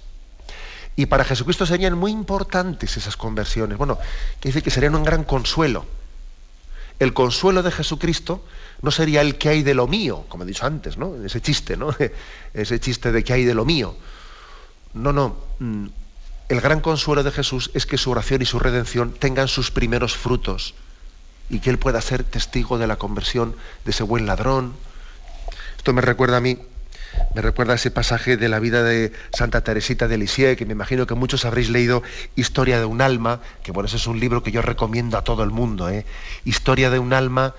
[0.96, 3.78] Y para Jesucristo serían muy importantes esas conversiones.
[3.78, 4.00] Bueno,
[4.40, 5.86] que dice que serían un gran consuelo.
[7.00, 8.46] El consuelo de Jesucristo
[8.82, 11.16] no sería el que hay de lo mío, como he dicho antes, ¿no?
[11.24, 11.96] Ese chiste, ¿no?
[12.54, 13.96] Ese chiste de que hay de lo mío.
[14.94, 15.36] No, no.
[15.60, 15.88] Mm,
[16.50, 20.16] el gran consuelo de Jesús es que su oración y su redención tengan sus primeros
[20.16, 20.76] frutos
[21.50, 24.74] y que él pueda ser testigo de la conversión de ese buen ladrón.
[25.78, 26.58] Esto me recuerda a mí,
[27.36, 30.74] me recuerda a ese pasaje de la vida de Santa Teresita de Lisieux, que me
[30.74, 32.04] imagino que muchos habréis leído
[32.36, 35.44] Historia de un alma, que bueno, ese es un libro que yo recomiendo a todo
[35.44, 35.90] el mundo.
[35.90, 36.06] ¿eh?
[36.46, 37.54] Historia de un alma,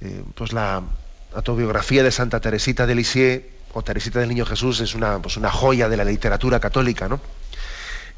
[0.00, 0.82] eh, pues la
[1.34, 3.42] autobiografía de Santa Teresita de Lisieux,
[3.74, 7.20] o Teresita del Niño Jesús, es una, pues una joya de la literatura católica, ¿no?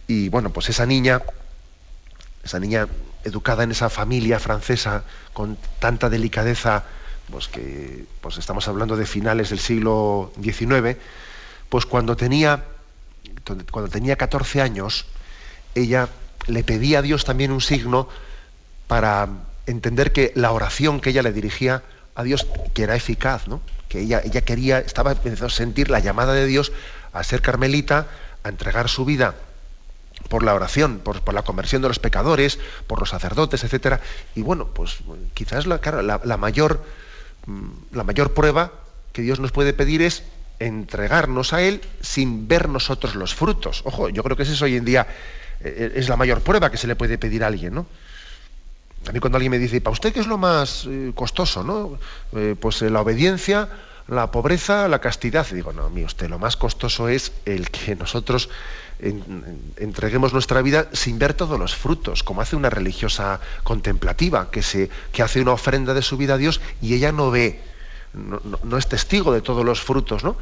[0.07, 1.23] Y bueno, pues esa niña,
[2.43, 2.89] esa niña
[3.25, 6.85] educada en esa familia francesa con tanta delicadeza,
[7.31, 10.97] pues que pues estamos hablando de finales del siglo XIX,
[11.69, 12.65] pues cuando tenía,
[13.71, 15.07] cuando tenía 14 años,
[15.75, 16.09] ella
[16.47, 18.09] le pedía a Dios también un signo
[18.87, 19.29] para,
[19.67, 21.83] entender que la oración que ella le dirigía
[22.15, 23.61] a Dios, que era eficaz, ¿no?
[23.89, 26.73] que ella, ella quería, estaba empezando a sentir la llamada de Dios
[27.13, 28.07] a ser carmelita,
[28.43, 29.35] a entregar su vida
[30.29, 34.01] por la oración, por, la conversión de los pecadores, por los sacerdotes, etcétera.
[34.35, 34.99] Y bueno, pues
[35.35, 35.81] quizás la,
[36.25, 36.83] la, mayor,
[37.47, 38.73] mm, la mayor prueba
[39.13, 40.25] que Dios nos puede pedir es
[40.59, 43.83] entregarnos a Él sin ver nosotros los frutos.
[43.85, 45.07] Ojo, yo creo que ese es hoy en día
[45.61, 47.87] eh, es la mayor prueba que se le puede pedir a alguien, ¿no?
[49.09, 51.63] A mí cuando alguien me dice, ¿para usted qué es lo más eh, costoso?
[51.63, 51.99] ¿no?
[52.33, 53.69] Eh, pues la obediencia,
[54.09, 55.47] la pobreza, la castidad.
[55.51, 58.49] Digo, no, mío, usted, lo más costoso es el que nosotros
[59.77, 64.89] entreguemos nuestra vida sin ver todos los frutos, como hace una religiosa contemplativa, que, se,
[65.13, 67.61] que hace una ofrenda de su vida a Dios y ella no ve,
[68.15, 70.37] no, es testigo de todos los frutos, ¿no?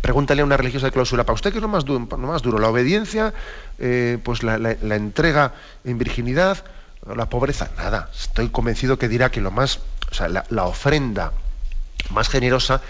[0.00, 2.06] Pregúntale a una religiosa de clausura, ¿para usted qué es lo más duro?
[2.10, 2.58] Lo más duro?
[2.58, 3.34] ¿La obediencia?
[3.78, 4.56] Eh, pues la,
[4.94, 5.52] entrega
[5.84, 6.64] en virginidad,
[7.14, 8.08] la pobreza, nada.
[8.18, 11.32] Estoy convencido que dirá que lo más, o sea, la, ofrenda
[12.10, 12.80] más generosa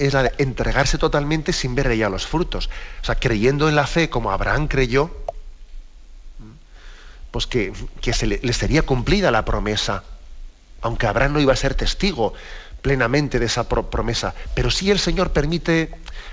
[0.00, 2.70] es la de entregarse totalmente sin ver ya los frutos.
[3.02, 5.10] O sea, creyendo en la fe como Abraham creyó,
[7.30, 7.72] pues que,
[8.12, 10.02] se le, sería cumplida la promesa,
[10.80, 12.32] aunque Abraham no iba a ser testigo
[12.80, 15.90] plenamente de esa promesa, pero sí el Señor permite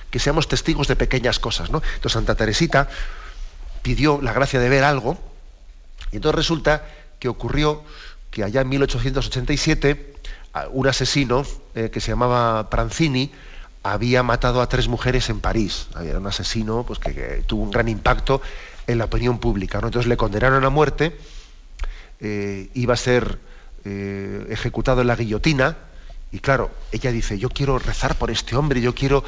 [0.09, 1.83] que seamos testigos de pequeñas cosas, ¿no?
[1.95, 2.87] Entonces Santa Teresita
[3.81, 5.17] pidió la gracia de ver algo,
[6.13, 6.85] y entonces resulta
[7.19, 7.83] que ocurrió
[8.31, 10.15] que allá en 1887
[10.71, 11.43] un asesino
[11.75, 13.31] eh, que se llamaba Pranzini
[13.91, 15.87] había matado a tres mujeres en París.
[16.01, 18.41] Era un asesino pues, que, tuvo un gran impacto
[18.85, 19.79] en la opinión pública.
[19.79, 21.17] Entonces le condenaron a muerte,
[22.19, 23.39] eh, iba a ser
[23.85, 25.77] eh, ejecutado en la guillotina,
[26.31, 29.23] y claro, ella dice, yo quiero rezar por este hombre, yo quiero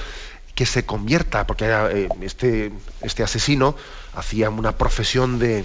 [0.54, 1.74] que se convierta, porque
[2.22, 3.76] este, este asesino
[4.14, 5.64] hacía una profesión de,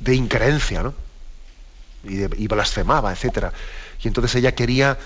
[0.00, 0.94] de increencia, ¿no?
[2.04, 3.52] Y, blasfemaba, etcétera.
[4.02, 4.96] Y entonces ella quería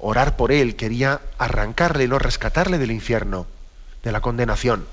[0.00, 3.46] orar por él, quería arrancarle, no rescatarle del infierno,
[4.02, 4.86] de la condenación.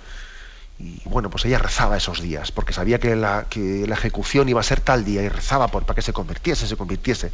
[0.78, 4.82] Y bueno, pues ella rezaba esos días, porque sabía que la, ejecución iba a ser
[4.82, 7.32] tal día, y rezaba para que se convirtiese, se convirtiese.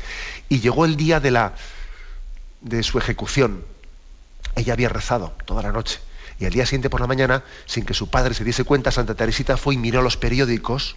[0.47, 1.53] Y llegó el día de, la,
[2.61, 3.65] de su ejecución.
[4.55, 5.99] Ella había rezado toda la noche.
[6.39, 9.15] Y al día siguiente por la mañana, sin que su padre se diese cuenta, Santa
[9.15, 10.95] Teresita fue y miró los periódicos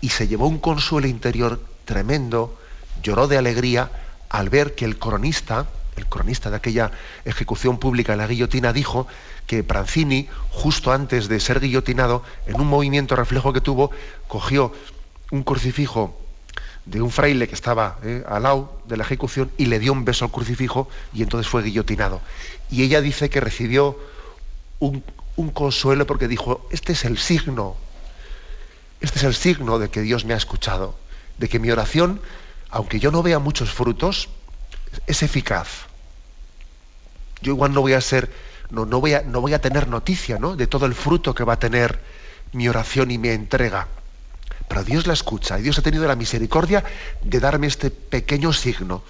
[0.00, 2.58] y se llevó un consuelo interior tremendo,
[3.02, 3.90] lloró de alegría
[4.28, 6.90] al ver que el cronista, el cronista de aquella
[7.24, 9.06] ejecución pública en la guillotina, dijo
[9.46, 13.90] que Pranzini, justo antes de ser guillotinado, en un movimiento reflejo que tuvo,
[14.28, 14.72] cogió
[15.30, 16.18] un crucifijo
[16.86, 20.04] de un fraile que estaba eh, al lado de la ejecución y le dio un
[20.04, 22.20] beso al crucifijo y entonces fue guillotinado.
[22.70, 23.98] Y ella dice que recibió
[24.80, 27.76] un consuelo porque dijo, este es el signo
[29.04, 30.94] este es el signo de que Dios me ha escuchado,
[31.36, 32.22] de que mi oración,
[32.70, 34.30] aunque yo no vea muchos frutos,
[35.06, 35.86] es eficaz.
[37.40, 38.30] Yo igual no voy a ser,
[38.70, 40.56] no, no, voy, a, no voy a tener noticia ¿no?
[40.56, 42.00] de todo el fruto que va a tener
[42.52, 43.88] mi oración y mi entrega.
[44.68, 46.84] Pero Dios la escucha y Dios ha tenido la misericordia
[47.22, 49.02] de darme este pequeño signo,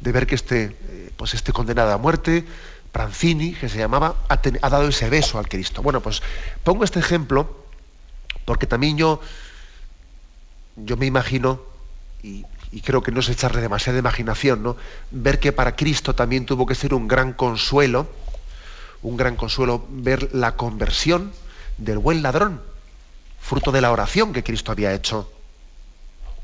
[0.00, 2.44] de ver que este, eh, pues este condenado a muerte,
[2.92, 5.82] Pranzini, que se llamaba, ha, ha dado ese beso al Cristo.
[5.82, 6.22] Bueno, pues
[6.62, 7.66] pongo este ejemplo
[8.46, 9.20] porque también yo,
[10.76, 11.60] yo me imagino,
[12.22, 12.46] y,
[12.80, 14.76] creo que no es echarle demasiada imaginación, ¿no?
[15.10, 18.08] ver que para Cristo también tuvo que ser un gran consuelo,
[19.02, 21.32] un gran consuelo ver la conversión
[21.78, 22.60] del buen ladrón,
[23.40, 25.30] fruto de la oración que Cristo había hecho,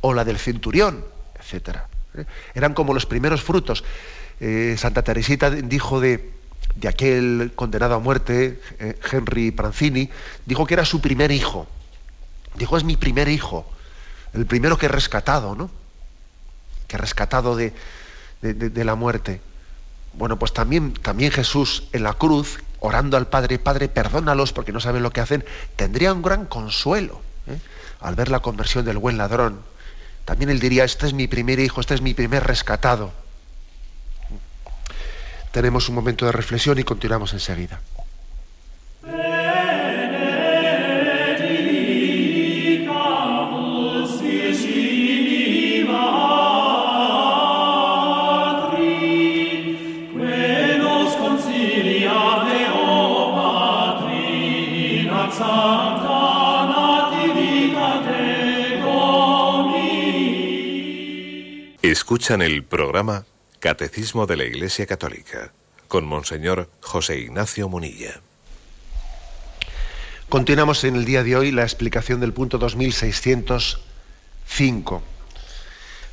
[0.01, 1.05] o la del centurión,
[1.39, 1.78] etc.
[2.14, 2.24] ¿eh?
[2.55, 3.85] Eran como los primeros frutos.
[4.41, 6.33] Eh, Santa Teresita dijo de,
[6.76, 10.09] de aquel condenado a muerte, eh, Henry Pranzini,
[10.47, 11.66] dijo que era su primer hijo.
[12.55, 13.66] Dijo, es mi primer hijo,
[14.35, 15.70] el primero que he rescatado, ¿no?
[16.93, 17.72] Que rescatado de,
[18.43, 19.40] de, la muerte.
[20.12, 24.80] Bueno, pues también, también Jesús en la cruz, orando al Padre, Padre, perdónalos porque no
[24.80, 25.43] saben lo que hacen,
[25.74, 27.59] tendría un gran consuelo ¿eh?
[28.01, 29.61] al ver la conversión del buen ladrón.
[30.26, 33.11] También él diría, este es mi primer hijo, este es mi primer rescatado.
[35.51, 37.80] Tenemos un momento de reflexión y continuamos enseguida.
[61.93, 63.26] Escuchan el programa
[63.61, 65.53] Catecismo de la Iglesia Católica
[65.88, 68.22] con Monseñor José Ignacio Munilla.
[70.30, 75.03] Continuamos en el día de hoy la explicación del punto 2605.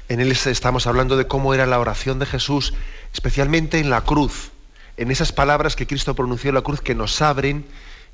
[0.09, 2.73] En él estamos hablando de cómo era la oración de Jesús,
[3.13, 4.51] especialmente en la cruz,
[4.97, 7.65] en esas palabras que Cristo pronunció en la cruz que nos abren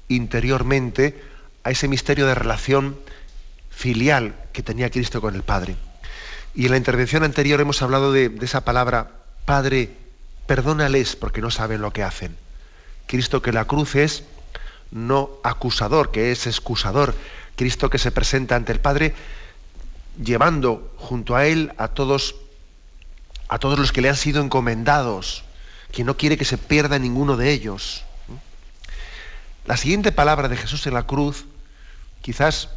[0.08, 1.20] interiormente
[1.64, 2.96] a ese misterio de relación
[3.72, 5.78] filial que tenía Cristo con el Padre.
[6.56, 9.12] Y en la intervención anterior hemos hablado de, esa palabra,
[9.44, 9.90] Padre,
[10.48, 12.38] perdónales porque no saben lo que hacen.
[13.08, 14.24] Cristo que la cruz es
[14.90, 17.14] no acusador, que es excusador.
[17.58, 19.14] Cristo que se presenta ante el Padre
[20.24, 22.36] llevando junto a él a todos
[23.48, 25.44] a todos los que le han sido encomendados,
[25.92, 28.04] que no quiere que se pierda ninguno de ellos.
[29.66, 31.46] La siguiente palabra de Jesús en la cruz
[32.22, 32.70] quizás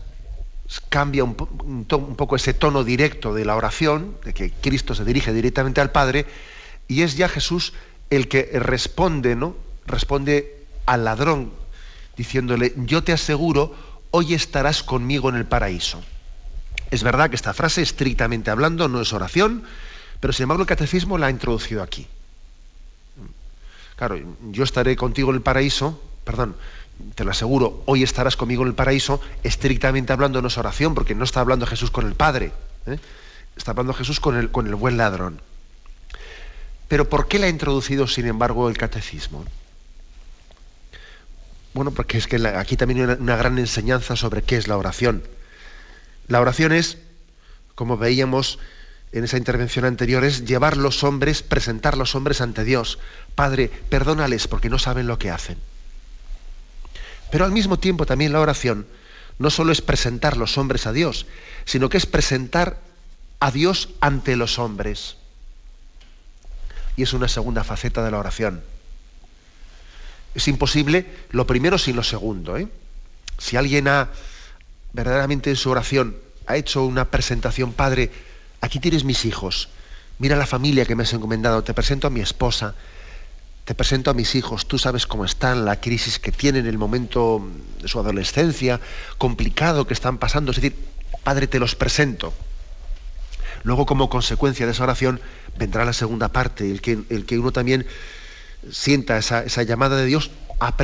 [0.89, 5.81] cambia un, poco ese tono directo de la oración, de que Cristo se dirige directamente
[5.81, 6.27] al Padre,
[6.87, 7.73] y es ya Jesús
[8.11, 9.57] el que responde, ¿no?
[9.87, 11.53] Responde al ladrón,
[12.16, 13.75] diciéndole, yo te aseguro,
[14.11, 16.03] hoy estarás conmigo en el paraíso.
[16.91, 19.64] Es verdad que esta frase, estrictamente hablando, no es oración,
[20.21, 22.07] pero sin embargo el catecismo la ha introducido aquí.
[23.97, 24.19] Claro,
[24.51, 26.57] yo estaré contigo en el paraíso, perdón,
[27.14, 31.14] te lo aseguro, hoy estarás conmigo en el paraíso, estrictamente hablando no es oración, porque
[31.14, 32.53] no está hablando Jesús con el Padre,
[32.86, 32.99] ¿eh?
[33.57, 35.40] está hablando Jesús con el, con el buen ladrón.
[36.88, 39.44] Pero ¿por qué la ha introducido, sin embargo, el catecismo?
[41.74, 45.22] Bueno, porque es que aquí también hay una gran enseñanza sobre qué es la oración.
[46.26, 46.99] La oración es,
[47.74, 48.59] como veíamos
[49.12, 52.99] en esa intervención anterior, es llevar los hombres, presentar los hombres ante Dios.
[53.34, 55.59] Padre, perdónales porque no saben lo que hacen.
[57.31, 58.87] Pero al mismo tiempo también la oración
[59.39, 61.26] no solo es presentar los hombres a Dios,
[61.64, 62.79] sino que es presentar
[63.41, 65.16] a Dios ante los hombres.
[66.97, 68.62] Y es una segunda faceta de la oración.
[70.35, 72.57] Es imposible lo primero sin lo segundo.
[72.57, 72.68] ¿eh?
[73.39, 74.11] Si alguien ha
[74.93, 76.16] verdaderamente en su oración
[76.47, 78.11] ha hecho una presentación, Padre,
[78.61, 79.68] aquí tienes mis hijos,
[80.18, 82.74] mira la familia que me has encomendado, te presento a mi esposa,
[83.69, 87.47] te presento a mis hijos, tú sabes cómo están, la crisis que tienen, el momento
[87.83, 88.81] de su adolescencia,
[89.19, 90.75] complicado que están pasando, es decir,
[91.23, 92.33] Padre, te los presento.
[93.64, 95.21] Luego, como consecuencia de esa oración,
[95.59, 97.87] vendrá la segunda parte, el que, el que uno también
[98.71, 100.75] sienta esa, esa llamada de Dios a,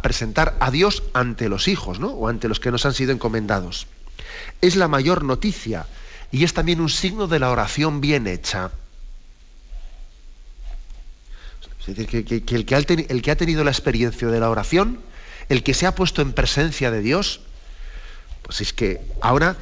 [0.00, 2.08] presentar a Dios ante los hijos, ¿no?
[2.08, 3.86] O ante los que nos han sido encomendados.
[4.62, 5.84] Es la mayor noticia
[6.32, 8.70] y es también un signo de la oración bien hecha.
[11.86, 12.64] Es decir, que, el,
[13.22, 15.00] que ha tenido la experiencia de la oración,
[15.48, 17.40] el que se ha puesto en presencia de Dios,
[18.42, 19.56] pues es que ahora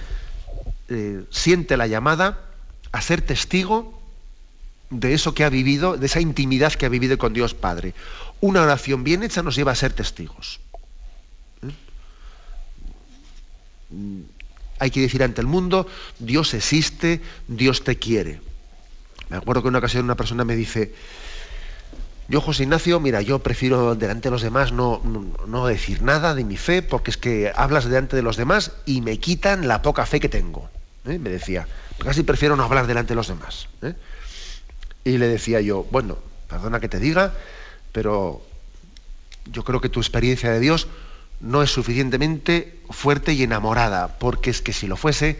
[0.88, 2.38] eh, siente la llamada
[2.92, 4.00] a ser testigo
[4.90, 7.94] de eso que ha vivido, de esa intimidad que ha vivido con Dios Padre.
[8.40, 10.60] Una oración bien hecha nos lleva a ser testigos.
[11.62, 11.72] ¿Eh?
[14.78, 15.86] Hay que decir ante el mundo,
[16.18, 18.40] Dios existe, Dios te quiere.
[19.28, 20.92] Me acuerdo que en una ocasión una persona me dice,
[22.32, 25.02] yo José Ignacio, mira, yo prefiero delante de los demás no,
[25.46, 29.02] no, decir nada de mi fe porque es que hablas delante de los demás y
[29.02, 30.70] me quitan la poca fe que tengo.
[31.04, 31.18] ¿eh?
[31.18, 31.68] Me decía,
[31.98, 33.68] casi prefiero no hablar delante de los demás.
[33.82, 33.92] ¿eh?
[35.04, 36.16] Y le decía yo, bueno,
[36.48, 37.34] perdona que te diga,
[37.92, 38.40] pero
[39.44, 40.88] yo creo que tu experiencia de Dios
[41.40, 45.38] no es suficientemente fuerte y enamorada, porque es que si lo fuese,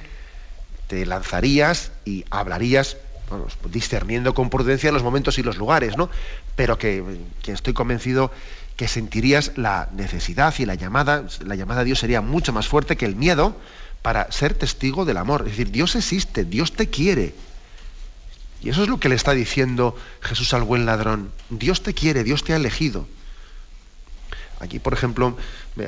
[0.89, 2.99] te lanzarías y hablarías,
[3.71, 6.11] discerniendo con prudencia los momentos y los lugares, ¿no?
[6.57, 7.03] Pero que,
[7.43, 8.31] que, estoy convencido
[8.77, 12.97] que sentirías la necesidad y la llamada, la llamada a Dios sería mucho más fuerte
[12.97, 13.57] que el miedo
[14.03, 15.43] para ser testigo del amor.
[15.43, 17.35] Es decir, Dios existe, Dios te quiere,
[18.63, 21.33] y eso es lo que le está diciendo Jesús al buen ladrón.
[21.51, 23.07] Dios te quiere, Dios te ha elegido.
[24.61, 25.37] Aquí, por ejemplo,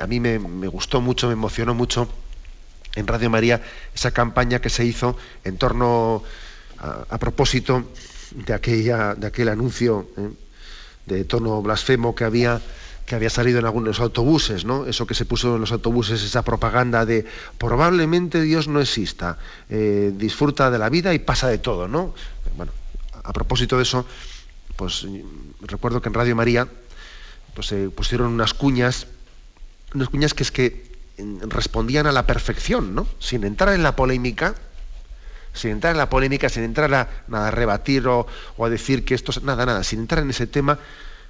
[0.01, 2.09] a mí me, gustó mucho, me emocionó mucho
[2.97, 3.63] en Radio María
[3.95, 6.25] esa campaña que se hizo en torno
[7.09, 7.85] a, propósito
[8.35, 10.31] de, aquella, de aquel anuncio ¿eh?
[11.07, 12.61] de tono blasfemo que había
[13.07, 14.87] que había salido en algunos autobuses, ¿no?
[14.87, 17.27] Eso que se puso en los autobuses, esa propaganda de
[17.59, 19.37] probablemente Dios no exista,
[19.69, 22.15] eh, disfruta de la vida y pasa de todo, ¿no?
[22.57, 22.73] Bueno,
[23.23, 24.07] a propósito de eso,
[24.77, 25.07] pues
[25.61, 26.67] recuerdo que en Radio María
[27.55, 29.07] pues se pusieron unas cuñas,
[29.95, 30.95] unas cuñas que es que
[31.49, 33.07] respondían a la perfección, ¿no?
[33.19, 34.55] Sin entrar en la polémica,
[35.55, 38.27] sin entrar en la polémica, sin entrar a, nada, rebatir o,
[38.57, 40.79] o a decir que esto es nada, nada, sin entrar en ese tema,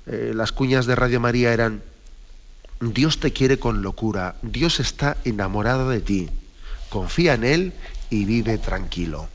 [0.06, 1.82] eh, las cuñas de Radio María eran,
[2.80, 6.30] Dios te quiere con locura, Dios está enamorado de ti,
[6.90, 7.72] confía en Él
[8.10, 9.28] y vive tranquilo.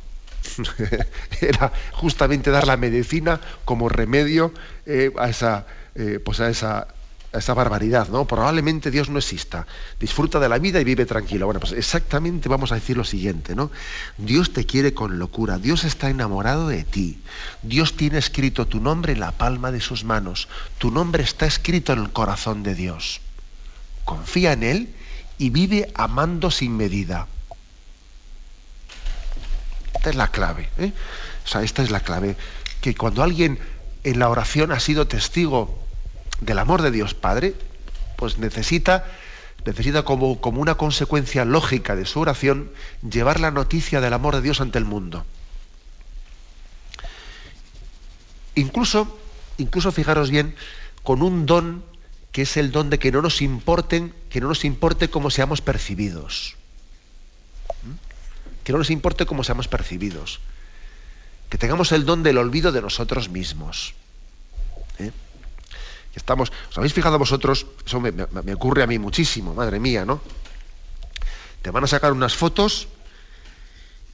[1.42, 4.54] Era justamente dar la medicina como remedio
[4.86, 5.66] eh, a, esa,
[5.96, 6.88] eh, pues a, esa,
[7.32, 8.26] esa barbaridad, ¿no?
[8.26, 9.68] Probablemente Dios no exista.
[10.00, 11.46] Disfruta de la vida y vive tranquilo.
[11.46, 13.72] Bueno, pues exactamente vamos a decir lo siguiente, ¿no?
[14.18, 17.20] Dios te quiere con locura, Dios está enamorado de ti.
[17.62, 20.48] Dios tiene escrito tu nombre en la palma de sus manos.
[20.80, 23.22] Tu nombre está escrito en el corazón de Dios.
[24.06, 24.96] Confía en Él
[25.38, 27.28] y vive amando sin medida.
[29.94, 30.94] Esta es la clave, ¿eh?
[31.46, 32.36] O sea, esta es la clave.
[32.82, 33.60] Que cuando alguien
[34.04, 35.79] en la oración ha sido testigo
[36.42, 37.56] del amor de Dios Padre,
[38.18, 39.06] pues necesita,
[39.66, 42.72] necesita como, como una consecuencia lógica de su oración
[43.10, 45.26] llevar la noticia del amor de Dios ante el mundo.
[48.56, 49.18] Incluso,
[49.58, 50.56] incluso fijaros bien,
[51.04, 51.84] con un don
[52.32, 55.62] que es el don de que no nos importen, que no nos importe cómo seamos
[55.62, 56.56] percibidos.
[57.84, 58.64] ¿Mm?
[58.64, 60.40] Que no nos importe cómo seamos percibidos.
[61.50, 63.96] Que tengamos el don del olvido de nosotros mismos.
[65.00, 65.12] ¿Eh?
[66.20, 67.66] Estamos, ¿Os habéis fijado vosotros?
[67.86, 70.20] Eso me, ocurre a mí muchísimo, madre mía, ¿no?
[71.62, 72.90] Te van a sacar unas fotos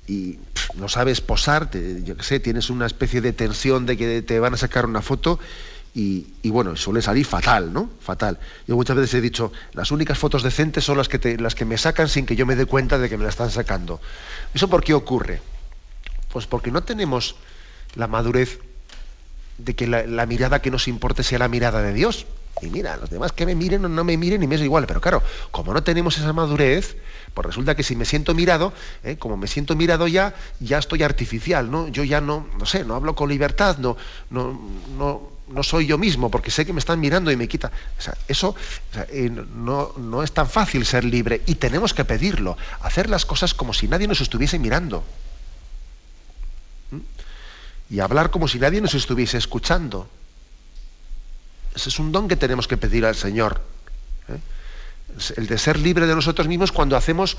[0.08, 0.38] y
[0.76, 4.54] no sabes posar, yo qué sé, tienes una especie de tensión de que te van
[4.54, 5.40] a sacar una foto
[5.96, 7.90] y, bueno, suele salir fatal, ¿no?
[8.02, 8.38] Fatal.
[8.68, 11.78] Yo muchas veces he dicho, las únicas fotos decentes son las que, las que me
[11.78, 14.00] sacan sin que yo me dé cuenta de que me la están sacando.
[14.54, 15.42] ¿Eso por qué ocurre?
[16.32, 17.36] Pues porque no tenemos
[17.96, 18.60] la madurez
[19.58, 22.26] de que la, mirada que nos importe sea la mirada de Dios.
[22.62, 24.88] Y mira, los demás que me miren o no me miren y me es igual.
[24.88, 26.96] Pero claro, como no tenemos esa madurez,
[27.34, 28.72] pues resulta que si me siento mirado,
[29.04, 29.18] ¿eh?
[29.18, 31.90] como me siento mirado ya, ya estoy artificial, ¿no?
[31.90, 33.98] Yo ya no, no sé, no hablo con libertad, no,
[34.30, 34.60] no,
[34.98, 37.72] no, no soy yo mismo, porque sé que me están mirando y me quita.
[38.00, 38.56] O sea, eso
[39.10, 43.54] eh, no, no es tan fácil ser libre y tenemos que pedirlo, hacer las cosas
[43.54, 45.04] como si nadie nos estuviese mirando
[47.90, 50.10] y hablar como si nadie nos estuviese escuchando.
[51.76, 53.62] Ese es un don que tenemos que pedir al Señor.
[54.30, 54.40] ¿eh?
[55.38, 57.38] El de ser libre de nosotros mismos cuando hacemos,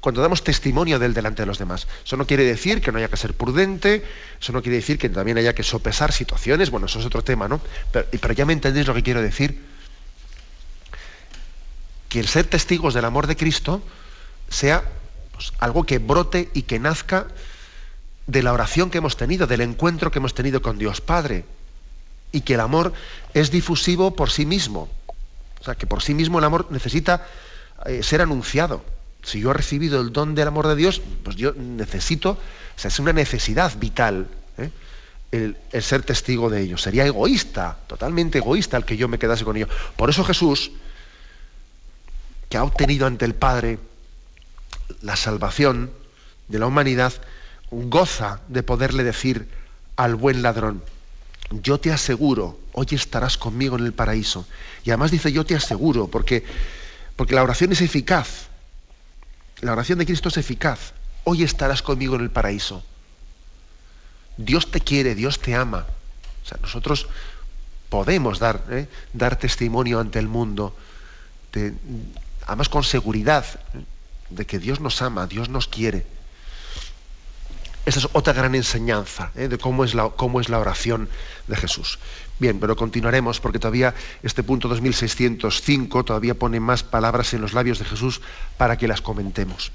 [0.00, 1.88] cuando damos testimonio del delante de los demás.
[2.04, 4.04] Eso no quiere decir que no haya que ser prudente,
[4.40, 7.48] eso no quiere decir que también haya que sopesar situaciones, bueno, eso es otro tema,
[7.48, 7.60] ¿no?
[7.92, 9.58] Pero, ya me entendéis lo que quiero decir.
[12.08, 13.82] Que el ser testigos del amor de Cristo
[14.48, 14.84] sea
[15.32, 17.26] pues, algo que brote y que nazca
[18.28, 21.44] de la oración que hemos tenido, del encuentro que hemos tenido con Dios Padre.
[22.30, 22.92] Y que el amor
[23.32, 24.88] es difusivo por sí mismo.
[25.60, 27.26] O sea, que por sí mismo el amor necesita
[27.86, 28.84] eh, ser anunciado.
[29.22, 32.38] Si yo he recibido el don del amor de Dios, pues yo necesito, o
[32.78, 34.70] sea, es una necesidad vital ¿eh?
[35.32, 36.76] el, el, ser testigo de ello.
[36.76, 39.68] Sería egoísta, totalmente egoísta el que yo me quedase con ello.
[39.96, 40.70] Por eso Jesús,
[42.50, 43.78] que ha obtenido ante el Padre
[45.00, 45.90] la salvación
[46.48, 47.14] de la humanidad,
[47.70, 49.48] goza de poderle decir
[49.96, 50.82] al buen ladrón,
[51.50, 54.46] yo te aseguro, hoy estarás conmigo en el paraíso.
[54.84, 56.44] Y además dice yo te aseguro, porque,
[57.16, 58.48] porque la oración es eficaz.
[59.60, 60.92] La oración de Cristo es eficaz.
[61.24, 62.82] Hoy estarás conmigo en el paraíso.
[64.36, 65.86] Dios te quiere, Dios te ama.
[66.44, 67.08] O sea, nosotros
[67.88, 68.86] podemos dar, ¿eh?
[69.12, 70.76] dar testimonio ante el mundo,
[72.46, 73.44] además con seguridad,
[73.74, 73.84] ¿eh?
[74.30, 76.06] de que Dios nos ama, Dios nos quiere.
[77.88, 79.48] Esa es otra gran enseñanza ¿eh?
[79.48, 81.08] de cómo es, la, cómo es la oración
[81.46, 81.98] de Jesús.
[82.38, 87.78] Bien, pero continuaremos porque todavía este punto 2605 todavía pone más palabras en los labios
[87.78, 88.20] de Jesús
[88.58, 89.72] para que las comentemos.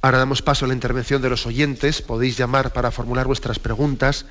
[0.00, 2.00] Ahora damos paso a la intervención de los oyentes.
[2.00, 4.24] Podéis llamar para formular vuestras preguntas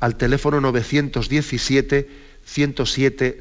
[0.00, 2.10] al teléfono 917
[2.44, 3.38] 107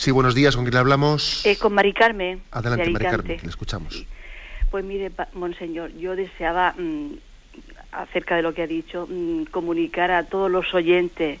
[0.00, 1.44] Sí, buenos días, ¿con quién le hablamos?
[1.44, 2.40] Eh, con Mari Carmen.
[2.52, 4.06] Adelante, Mari Carmen, le escuchamos.
[4.70, 7.16] Pues mire, monseñor, yo deseaba, mm,
[7.92, 11.38] acerca de lo que ha dicho, mm, comunicar a todos los oyentes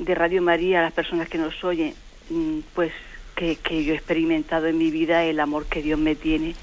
[0.00, 1.94] de Radio María, a las personas que nos oyen,
[2.28, 2.90] mm, pues
[3.36, 6.56] que, yo he experimentado en mi vida el amor que Dios me tiene,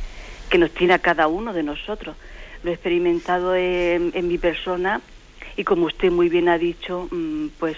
[0.49, 2.17] que nos tiene a cada uno de nosotros.
[2.63, 4.99] Lo he experimentado en, en mi persona
[5.55, 7.07] y como usted muy bien ha dicho,
[7.59, 7.77] pues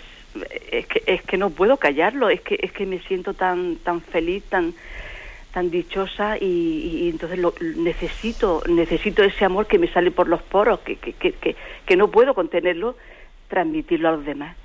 [0.72, 4.02] es que, es que no puedo callarlo, es que, es que me siento tan, tan
[4.02, 4.74] feliz, tan,
[5.54, 10.80] tan dichosa y, entonces lo, necesito, necesito ese amor que me sale por los poros,
[10.80, 11.56] que, que, que,
[11.86, 12.98] que no puedo contenerlo,
[13.48, 14.58] transmitirlo a los demás.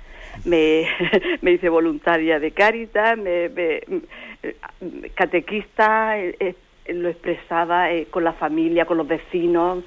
[0.45, 0.87] Me,
[1.41, 3.49] me hice voluntaria de Cáritas, me,
[5.13, 6.15] catequista,
[6.87, 9.83] lo expresaba con la familia, con los vecinos,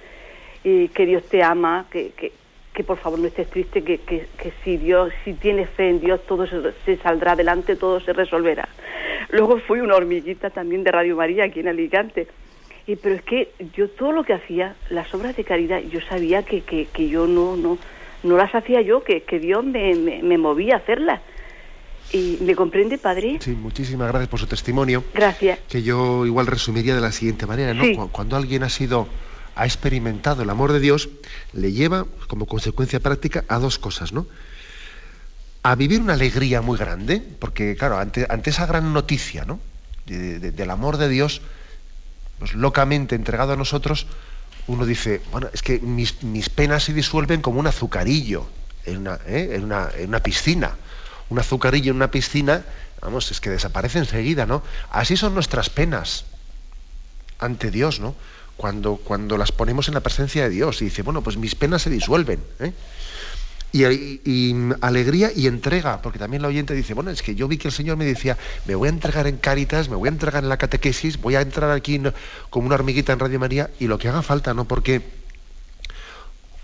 [0.62, 2.32] y que Dios te ama, que, que,
[2.74, 4.26] que por favor no estés triste, que, que,
[4.64, 8.68] si Dios, si tienes fe en Dios, todo se, saldrá adelante, todo se resolverá.
[9.30, 12.26] Luego fui una hormiguita también de Radio María aquí en Alicante.
[12.86, 16.42] Y, pero es que yo todo lo que hacía, las obras de caridad, yo sabía
[16.42, 17.78] que, que, que yo no, no,
[18.24, 21.20] no las hacía yo, que, que Dios me, me, movía a hacerlas.
[22.12, 23.38] ¿Y me comprende, padre?
[23.40, 25.04] Sí, muchísimas gracias por su testimonio.
[25.14, 25.60] Gracias.
[25.68, 28.08] Que yo igual resumiría de la siguiente manera, ¿no?
[28.08, 29.06] Cuando alguien ha sido
[29.54, 31.08] ha experimentado el amor de Dios,
[31.52, 34.26] le lleva como consecuencia práctica a dos cosas, ¿no?
[35.62, 39.60] A vivir una alegría muy grande, porque claro, ante, esa gran noticia, ¿no?
[40.06, 41.40] del amor de Dios,
[42.38, 44.06] pues locamente entregado a nosotros,
[44.66, 46.12] uno dice, bueno, es que mis,
[46.50, 48.46] penas se disuelven como un azucarillo
[48.84, 49.52] en una, ¿eh?
[49.54, 50.76] en, una, en una piscina.
[51.30, 52.64] Un azucarillo en una piscina,
[53.00, 54.62] vamos, es que desaparece enseguida, ¿no?
[54.90, 56.26] Así son nuestras penas
[57.38, 58.14] ante Dios, ¿no?
[58.56, 61.82] Cuando, cuando las ponemos en la presencia de Dios y dice, bueno, pues mis penas
[61.82, 62.40] se disuelven.
[62.60, 62.72] ¿eh?
[63.72, 67.66] Y, alegría y entrega, porque también la oyente dice, bueno, es que yo vi que
[67.66, 70.48] el Señor me decía, me voy a entregar en Cáritas, me voy a entregar en
[70.48, 72.00] la catequesis, voy a entrar aquí
[72.50, 74.64] como una hormiguita en Radio María y lo que haga falta, ¿no?
[74.66, 75.02] Porque,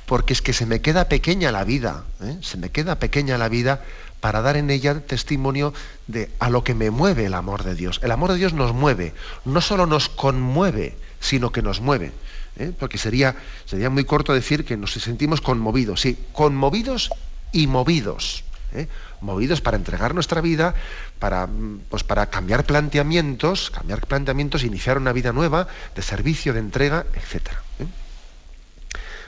[0.07, 2.39] porque es que se me queda pequeña la vida, ¿eh?
[2.43, 3.83] se me queda pequeña la vida
[4.21, 5.75] para dar en ella testimonio
[6.07, 7.99] de a lo que me mueve el amor de Dios.
[8.05, 9.15] El amor de Dios nos mueve,
[9.45, 12.13] no solo nos conmueve, sino que nos mueve.
[12.59, 12.73] ¿eh?
[12.77, 17.11] Porque sería, sería muy corto decir que nos sentimos conmovidos, sí, conmovidos
[17.53, 18.45] y movidos.
[18.75, 18.89] ¿eh?
[19.21, 20.75] Movidos para entregar nuestra vida,
[21.19, 21.49] para,
[21.89, 27.49] pues para cambiar planteamientos, cambiar planteamientos, iniciar una vida nueva de servicio, de entrega, etc.
[27.79, 27.87] ¿eh?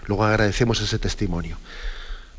[0.06, 1.58] Luego agradecemos ese testimonio.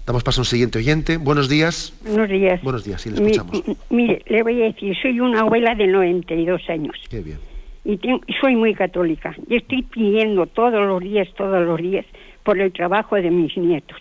[0.06, 1.16] Damos paso a un siguiente oyente.
[1.16, 1.93] Buenos días.
[2.01, 2.62] Buenos días.
[2.62, 3.64] Buenos días, sí, le escuchamos.
[3.89, 6.97] mire, le voy a decir, soy una abuela de 92 años.
[7.10, 7.53] Qué bien
[7.86, 7.99] y
[8.39, 12.05] soy muy católica y estoy pidiendo todos los días, todos los días
[12.43, 13.97] por el trabajo de mis nietos.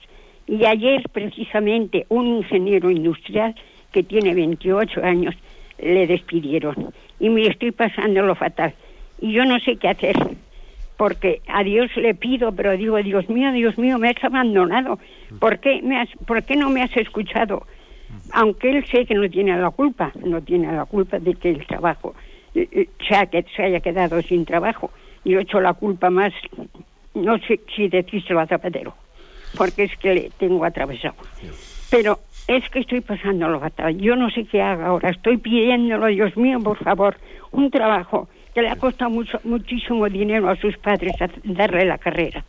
[0.46, 3.54] Y ayer precisamente un ingeniero industrial
[3.92, 5.34] que tiene 28 años
[5.78, 8.74] le despidieron y me estoy pasando lo fatal.
[9.20, 10.16] Y yo no sé qué hacer
[10.96, 14.98] porque a Dios le pido, pero digo, Dios mío, Dios mío, me has abandonado.
[15.40, 17.66] ¿Por qué, me has, ¿por qué no me has escuchado?
[18.32, 21.66] Aunque él sé que no tiene la culpa, no tiene la culpa de que el
[21.66, 22.14] trabajo
[22.54, 22.88] se,
[23.56, 24.90] se haya quedado sin trabajo.
[25.24, 26.32] Yo he hecho la culpa más,
[27.14, 28.94] no sé si decírselo a Zapatero,
[29.56, 31.14] porque es que le tengo atravesado.
[31.90, 33.96] Pero es que estoy pasando batalla.
[33.96, 35.10] Yo no sé qué haga ahora.
[35.10, 37.16] Estoy pidiéndolo, Dios mío, por favor,
[37.52, 42.44] un trabajo que le ha costado mucho, muchísimo dinero a sus padres darle la carrera.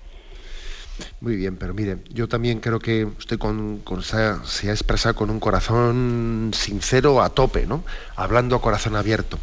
[1.22, 5.16] Muy bien, pero mire, yo también creo que usted con, se, ha, se, ha, expresado
[5.16, 7.84] con un corazón sincero a tope, ¿no?
[8.16, 9.40] Hablando a corazón abierto.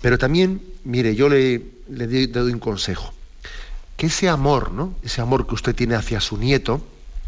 [0.00, 3.12] Pero también, mire, yo le, doy, un consejo.
[3.96, 4.94] Que ese amor, ¿no?
[5.02, 6.80] Ese amor que usted tiene hacia su nieto,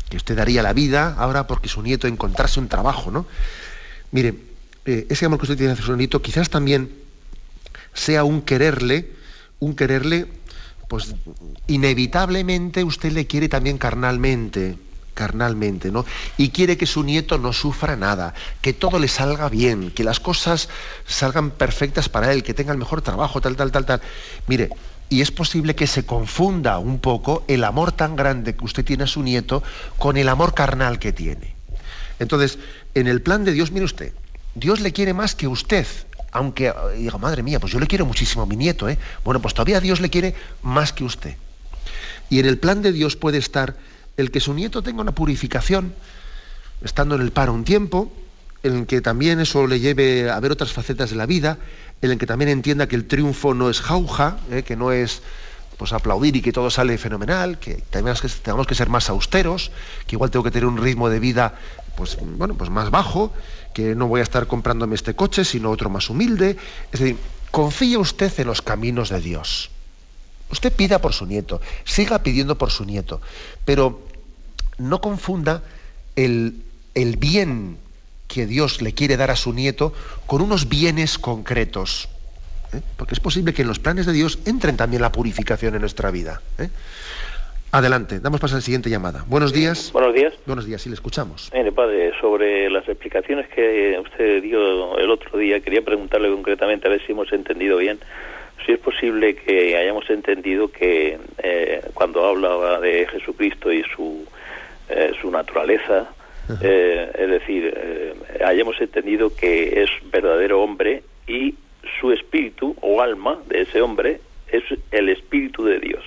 [0.09, 3.27] que usted daría la vida ahora porque su nieto encontrase un trabajo, ¿no?
[4.13, 4.35] Mire,
[4.85, 6.91] eh, ese amor que usted tiene hacia su nieto quizás también
[7.93, 9.11] sea un quererle,
[9.59, 10.29] un quererle,
[10.89, 11.15] pues
[11.67, 14.77] inevitablemente usted le quiere también carnalmente,
[15.15, 16.05] carnalmente, ¿no?
[16.37, 20.21] Y quiere que su nieto no sufra nada, que todo le salga bien, que las
[20.21, 20.69] cosas
[21.07, 24.01] salgan perfectas para él, que tenga el mejor trabajo, tal, tal, tal, tal.
[24.47, 24.71] Mire,
[25.09, 29.05] y es posible que se confunda un poco el amor tan grande que usted tiene
[29.05, 29.63] a su nieto
[29.99, 31.57] con el amor carnal que tiene.
[32.21, 32.59] Entonces,
[32.95, 34.13] en el plan de Dios, mire usted,
[34.55, 35.87] Dios le quiere más que usted,
[36.33, 38.99] aunque diga, madre mía, pues yo le quiero muchísimo a mi nieto, ¿eh?
[39.25, 41.37] Bueno, pues todavía Dios le quiere más que usted.
[42.29, 43.77] Y en el plan de Dios puede estar
[44.21, 45.95] el que su nieto tenga una purificación,
[46.83, 48.13] estando en el paro un tiempo,
[48.63, 51.59] en el que también eso le lleve a ver otras facetas de la vida,
[52.03, 55.23] en el que también entienda que el triunfo no es jauja, eh, que no es
[55.77, 59.71] pues aplaudir y que todo sale fenomenal, que tenemos que, tenemos que ser más austeros,
[60.07, 61.55] que igual tengo que tener un ritmo de vida
[61.97, 63.33] pues bueno, pues más bajo,
[63.73, 66.57] que no voy a estar comprándome este coche, sino otro más humilde.
[66.93, 67.17] Es decir,
[67.51, 69.71] confíe usted en los caminos de Dios.
[70.51, 73.21] Usted pida por su nieto, siga pidiendo por su nieto,
[73.65, 74.03] pero
[74.81, 75.63] no confunda
[76.17, 76.55] el,
[77.19, 77.77] bien
[78.29, 79.93] que Dios le quiere dar a su nieto
[80.27, 82.09] con unos bienes concretos.
[82.73, 82.81] ¿eh?
[82.97, 86.11] Porque es posible que en los planes de Dios entren también la purificación en nuestra
[86.11, 86.41] vida.
[86.59, 86.69] ¿eh?
[87.73, 89.25] Adelante, damos paso a la siguiente llamada.
[89.29, 89.93] Buenos días.
[89.93, 90.35] Buenos días.
[90.45, 91.51] Buenos días, sí le escuchamos.
[91.55, 96.91] Mire, padre, sobre las explicaciones que usted dio el otro día, quería preguntarle concretamente a
[96.91, 98.01] ver si hemos entendido bien
[98.65, 104.27] si es posible que hayamos entendido que eh, cuando hablaba de Jesucristo y su,
[104.91, 106.09] eh, su naturaleza,
[106.61, 108.15] eh, es decir,
[108.45, 111.55] hayamos entendido que es verdadero hombre y
[112.01, 116.05] su espíritu o alma de ese hombre es el Espíritu de Dios.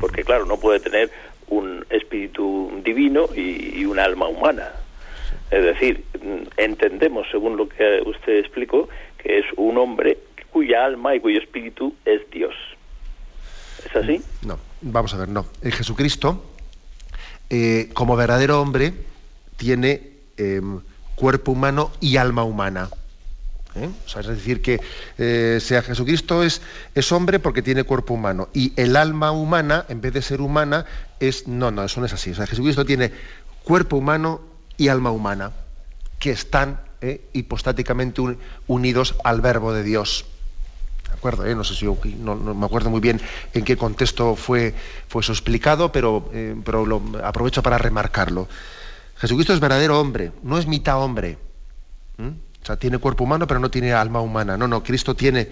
[0.00, 1.10] Porque claro, no puede tener
[1.48, 4.68] un espíritu divino y, un alma humana.
[5.50, 6.04] Es decir,
[6.56, 8.88] entendemos, según lo que usted explicó,
[9.18, 10.18] que es un hombre
[10.50, 12.54] cuya alma y cuyo espíritu es Dios.
[13.84, 14.20] ¿Es así?
[14.46, 15.46] No, vamos a ver, no.
[15.62, 16.49] En Jesucristo,
[17.50, 18.94] eh, como verdadero hombre,
[19.56, 20.80] tiene em,
[21.16, 22.88] cuerpo humano y alma humana.
[23.74, 23.90] ¿eh?
[24.06, 24.80] es decir, que
[25.18, 26.62] eh, sea Jesucristo es,
[26.94, 30.86] es hombre porque tiene cuerpo humano y el alma humana, en vez de ser humana,
[31.18, 31.48] es...
[31.48, 32.30] No, no, eso no es así.
[32.30, 33.12] O sea, Jesucristo tiene
[33.64, 34.40] cuerpo humano
[34.76, 35.52] y alma humana
[36.18, 36.80] que están
[37.32, 38.20] hipostáticamente
[38.66, 40.26] unidos al verbo de Dios.
[41.20, 41.54] ¿De acuerdo?
[41.54, 43.20] No sé si no, me acuerdo muy bien
[43.52, 44.74] en qué contexto fue,
[45.06, 46.30] fue eso explicado, pero,
[46.64, 48.48] pero lo aprovecho para remarcarlo.
[49.18, 51.36] Jesucristo es verdadero hombre, no es mitad hombre.
[52.18, 54.56] O sea, tiene cuerpo humano, pero no tiene alma humana.
[54.56, 55.50] No, no, Cristo tiene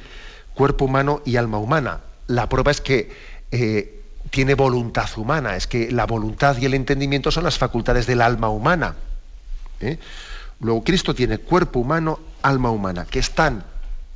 [0.55, 2.01] cuerpo humano y alma humana.
[2.29, 3.11] La prueba es que
[3.51, 4.01] eh,
[4.31, 8.49] tiene voluntad humana, es que la voluntad y el entendimiento son las facultades del alma
[8.49, 8.95] humana.
[9.81, 9.99] ¿eh?
[10.61, 13.65] Luego, Cristo tiene cuerpo humano, alma humana, que están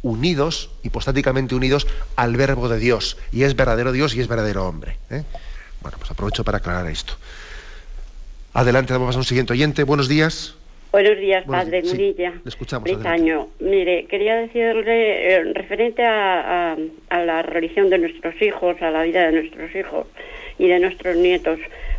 [0.02, 1.86] unidos, hipostáticamente unidos,
[2.16, 3.16] al verbo de Dios.
[3.32, 4.96] Y es verdadero Dios y es verdadero hombre.
[5.10, 5.22] ¿eh?
[5.80, 7.14] Bueno, pues aprovecho para aclarar esto.
[8.54, 9.84] Adelante, vamos a un siguiente oyente.
[9.84, 10.56] Buenos días.
[10.92, 12.34] Buenos días, padre Murilla.
[12.44, 12.84] le escuchamos.
[12.84, 13.48] Britaño.
[13.60, 16.76] Mire, quería decirle, eh, referente a,
[17.08, 20.06] la religión de nuestros hijos, a la vida de nuestros hijos
[20.58, 21.58] y de nuestros nietos,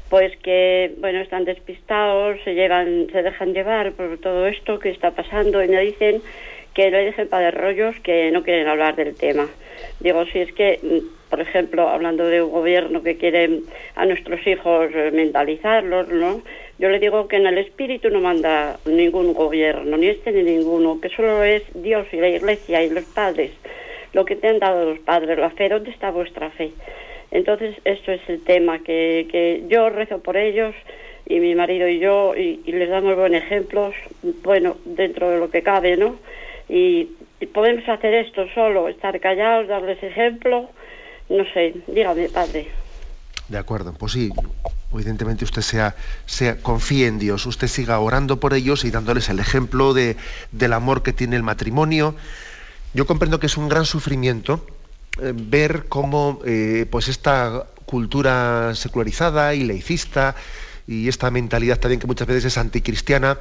[0.10, 5.10] pues que, bueno, están despistados, se, llevan, se dejan llevar por todo esto que está
[5.10, 6.22] pasando y me dicen
[6.74, 9.48] que le dejen para de rollos que no quieren hablar del tema.
[10.00, 13.62] Digo, si es que, mm, por ejemplo, hablando de un gobierno que quiere
[13.96, 16.42] a nuestros hijos eh, mentalizarlos, ¿no?
[16.80, 21.00] Yo le digo que en el espíritu no manda ningún gobierno, ni este ni ninguno,
[21.00, 23.52] que solo es Dios y la iglesia y los padres.
[24.14, 26.72] Lo que te han dado los padres, la fe, ¿dónde está vuestra fe?
[27.32, 30.76] Entonces, esto es el tema, que, que yo rezo por ellos
[31.26, 33.96] y mi marido y yo, y, les damos buenos ejemplos,
[34.44, 36.18] bueno, dentro de lo que cabe, ¿no?
[36.74, 37.08] Y,
[37.54, 40.72] podemos hacer esto solo, estar callados, darles ejemplo,
[41.30, 42.68] no sé, dígame, padre.
[43.48, 44.32] De acuerdo, pues sí,
[44.92, 45.96] evidentemente usted sea,
[46.26, 50.16] sea, confíe en Dios, usted siga orando por ellos y dándoles el ejemplo de,
[50.52, 52.16] del amor que tiene el matrimonio.
[52.96, 54.66] Yo comprendo que es un gran sufrimiento
[55.22, 60.36] eh, ver cómo eh, pues esta cultura secularizada y laicista
[60.88, 63.38] y esta mentalidad también que muchas veces es anticristiana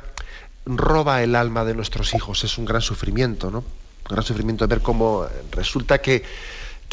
[0.67, 2.45] roba el alma de nuestros hijos.
[2.45, 3.59] Es un gran sufrimiento, ¿no?
[3.59, 6.23] Un gran sufrimiento ver cómo resulta que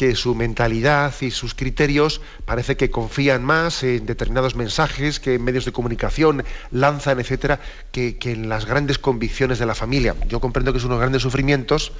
[0.00, 5.44] que su mentalidad y sus criterios parece que confían más en determinados mensajes que en
[5.44, 7.60] medios de comunicación lanzan, etcétera,
[7.92, 10.16] que, en las grandes convicciones de la familia.
[10.26, 11.92] Yo comprendo que es unos grandes sufrimientos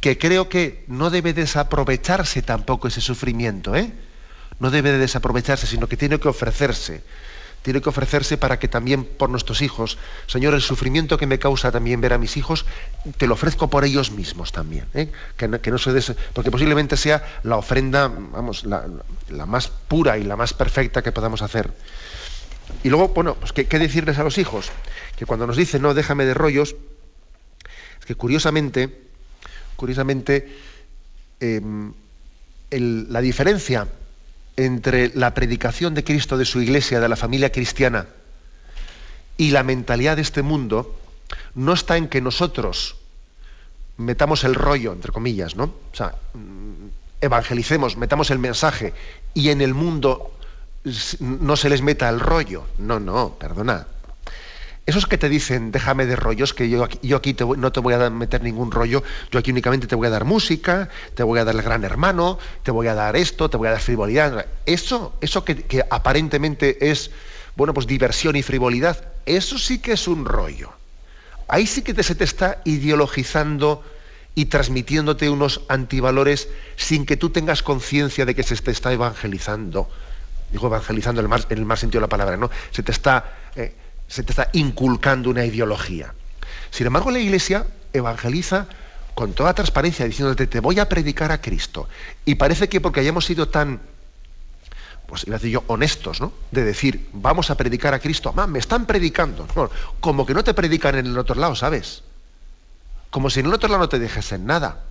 [0.00, 3.92] que creo que no debe desaprovecharse tampoco ese sufrimiento, ¿eh?
[4.58, 7.04] No debe de desaprovecharse, sino que tiene que ofrecerse
[7.62, 11.72] tiene que ofrecerse para que también por nuestros hijos, Señor, el sufrimiento que me causa
[11.72, 12.64] también ver a mis hijos,
[13.16, 15.10] te lo ofrezco por ellos mismos también, ¿eh?
[15.36, 16.14] que, no, des...
[16.32, 18.86] porque posiblemente sea la ofrenda, vamos, la,
[19.46, 21.72] más pura y la más perfecta que podamos hacer.
[22.84, 24.70] Y luego, bueno, pues ¿qué, decirles a los hijos?
[25.16, 26.76] Que cuando nos dicen, no, déjame de rollos,
[27.98, 29.02] es que curiosamente,
[29.76, 30.56] curiosamente,
[31.40, 31.92] em,
[32.70, 33.88] la diferencia
[34.58, 38.06] entre la predicación de Cristo de su iglesia, de la familia cristiana,
[39.36, 40.98] y la mentalidad de este mundo,
[41.54, 42.96] no está en que nosotros
[43.98, 45.64] metamos el rollo, entre comillas, ¿no?
[45.64, 46.88] O sea, mm,
[47.20, 48.94] evangelicemos, metamos el mensaje
[49.32, 50.32] y en el mundo
[51.20, 52.64] no se les meta el rollo.
[52.78, 53.86] No, no, perdona.
[54.88, 57.92] Esos que te dicen, déjame de rollos, que yo aquí, yo aquí no te voy
[57.92, 61.44] a meter ningún rollo, yo aquí únicamente te voy a dar música, te voy a
[61.44, 64.46] dar el gran hermano, te voy a dar esto, te voy a dar frivolidad.
[64.64, 67.10] Eso, eso que, aparentemente es,
[67.54, 70.72] bueno, pues diversión y frivolidad, eso sí que es un rollo.
[71.48, 73.84] Ahí sí que te, se te está ideologizando
[74.34, 79.90] y transmitiéndote unos antivalores sin que tú tengas conciencia de que se te está evangelizando.
[80.50, 82.50] Digo evangelizando en el más, sentido de la palabra, ¿no?
[82.70, 83.36] Se te está...
[83.54, 83.74] Eh,
[84.08, 86.14] se te está inculcando una ideología.
[86.70, 88.66] Sin embargo, la Iglesia evangeliza
[89.14, 91.88] con toda transparencia, diciéndote, te voy a predicar a Cristo.
[92.24, 93.80] Y parece que porque hayamos sido tan,
[95.06, 96.32] pues iba a decir yo, honestos, ¿no?
[96.52, 98.32] De decir, vamos a predicar a Cristo.
[98.32, 99.46] Mamá, me están predicando.
[100.00, 102.02] como que no te predican en el otro lado, ¿sabes?
[103.10, 104.84] Como si en el otro lado no te dijesen nada.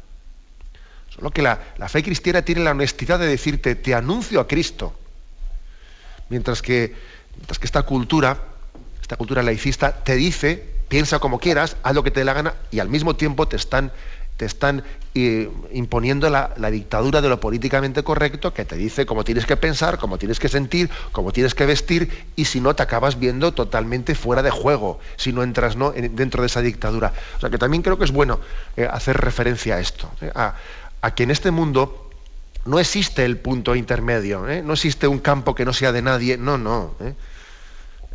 [1.10, 4.94] Solo que la, la fe cristiana tiene la honestidad de decirte, te anuncio a Cristo.
[6.30, 6.96] Mientras que,
[7.36, 8.57] mientras que esta cultura
[9.08, 12.56] esta cultura laicista te dice, piensa como quieras, haz lo que te dé la gana,
[12.72, 13.94] y al mismo tiempo te están
[14.36, 14.84] te están
[15.16, 19.98] eh, imponiendo la, dictadura de lo políticamente correcto, que te dice cómo tienes que pensar,
[19.98, 24.14] cómo tienes que sentir, cómo tienes que vestir, y si no te acabas viendo totalmente
[24.14, 25.92] fuera de juego, si no entras ¿no?
[25.92, 27.14] dentro de esa dictadura.
[27.38, 28.42] O sea que también creo que es bueno
[28.76, 30.54] eh, hacer referencia a esto, eh, a,
[31.16, 32.12] que en este mundo
[32.66, 36.58] no existe el punto intermedio, no existe un campo que no sea de nadie, no,
[36.58, 36.96] no.
[37.00, 37.16] En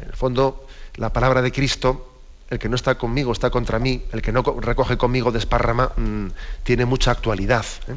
[0.09, 0.66] el fondo,
[0.97, 2.12] la palabra de Cristo
[2.53, 6.26] el que no está conmigo está contra mí, el que no recoge conmigo desparrama, mm,
[6.64, 7.64] tiene mucha actualidad.
[7.88, 7.95] ¿eh?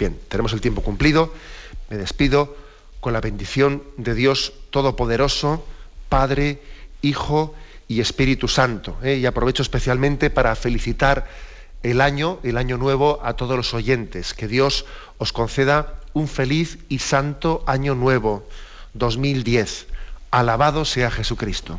[0.00, 1.32] Bien, tenemos el tiempo cumplido,
[1.88, 2.56] me despido
[2.98, 5.64] con la bendición de Dios Todopoderoso,
[6.08, 6.60] Padre,
[7.02, 7.54] Hijo
[7.86, 8.98] y Espíritu Santo.
[9.00, 9.18] ¿eh?
[9.18, 11.28] Y aprovecho especialmente para felicitar
[11.84, 14.34] el año, el año nuevo, a todos los oyentes.
[14.34, 14.86] Que Dios
[15.18, 18.44] os conceda un feliz y santo año nuevo,
[18.94, 19.86] 2010.
[20.32, 21.78] Alabado sea Jesucristo.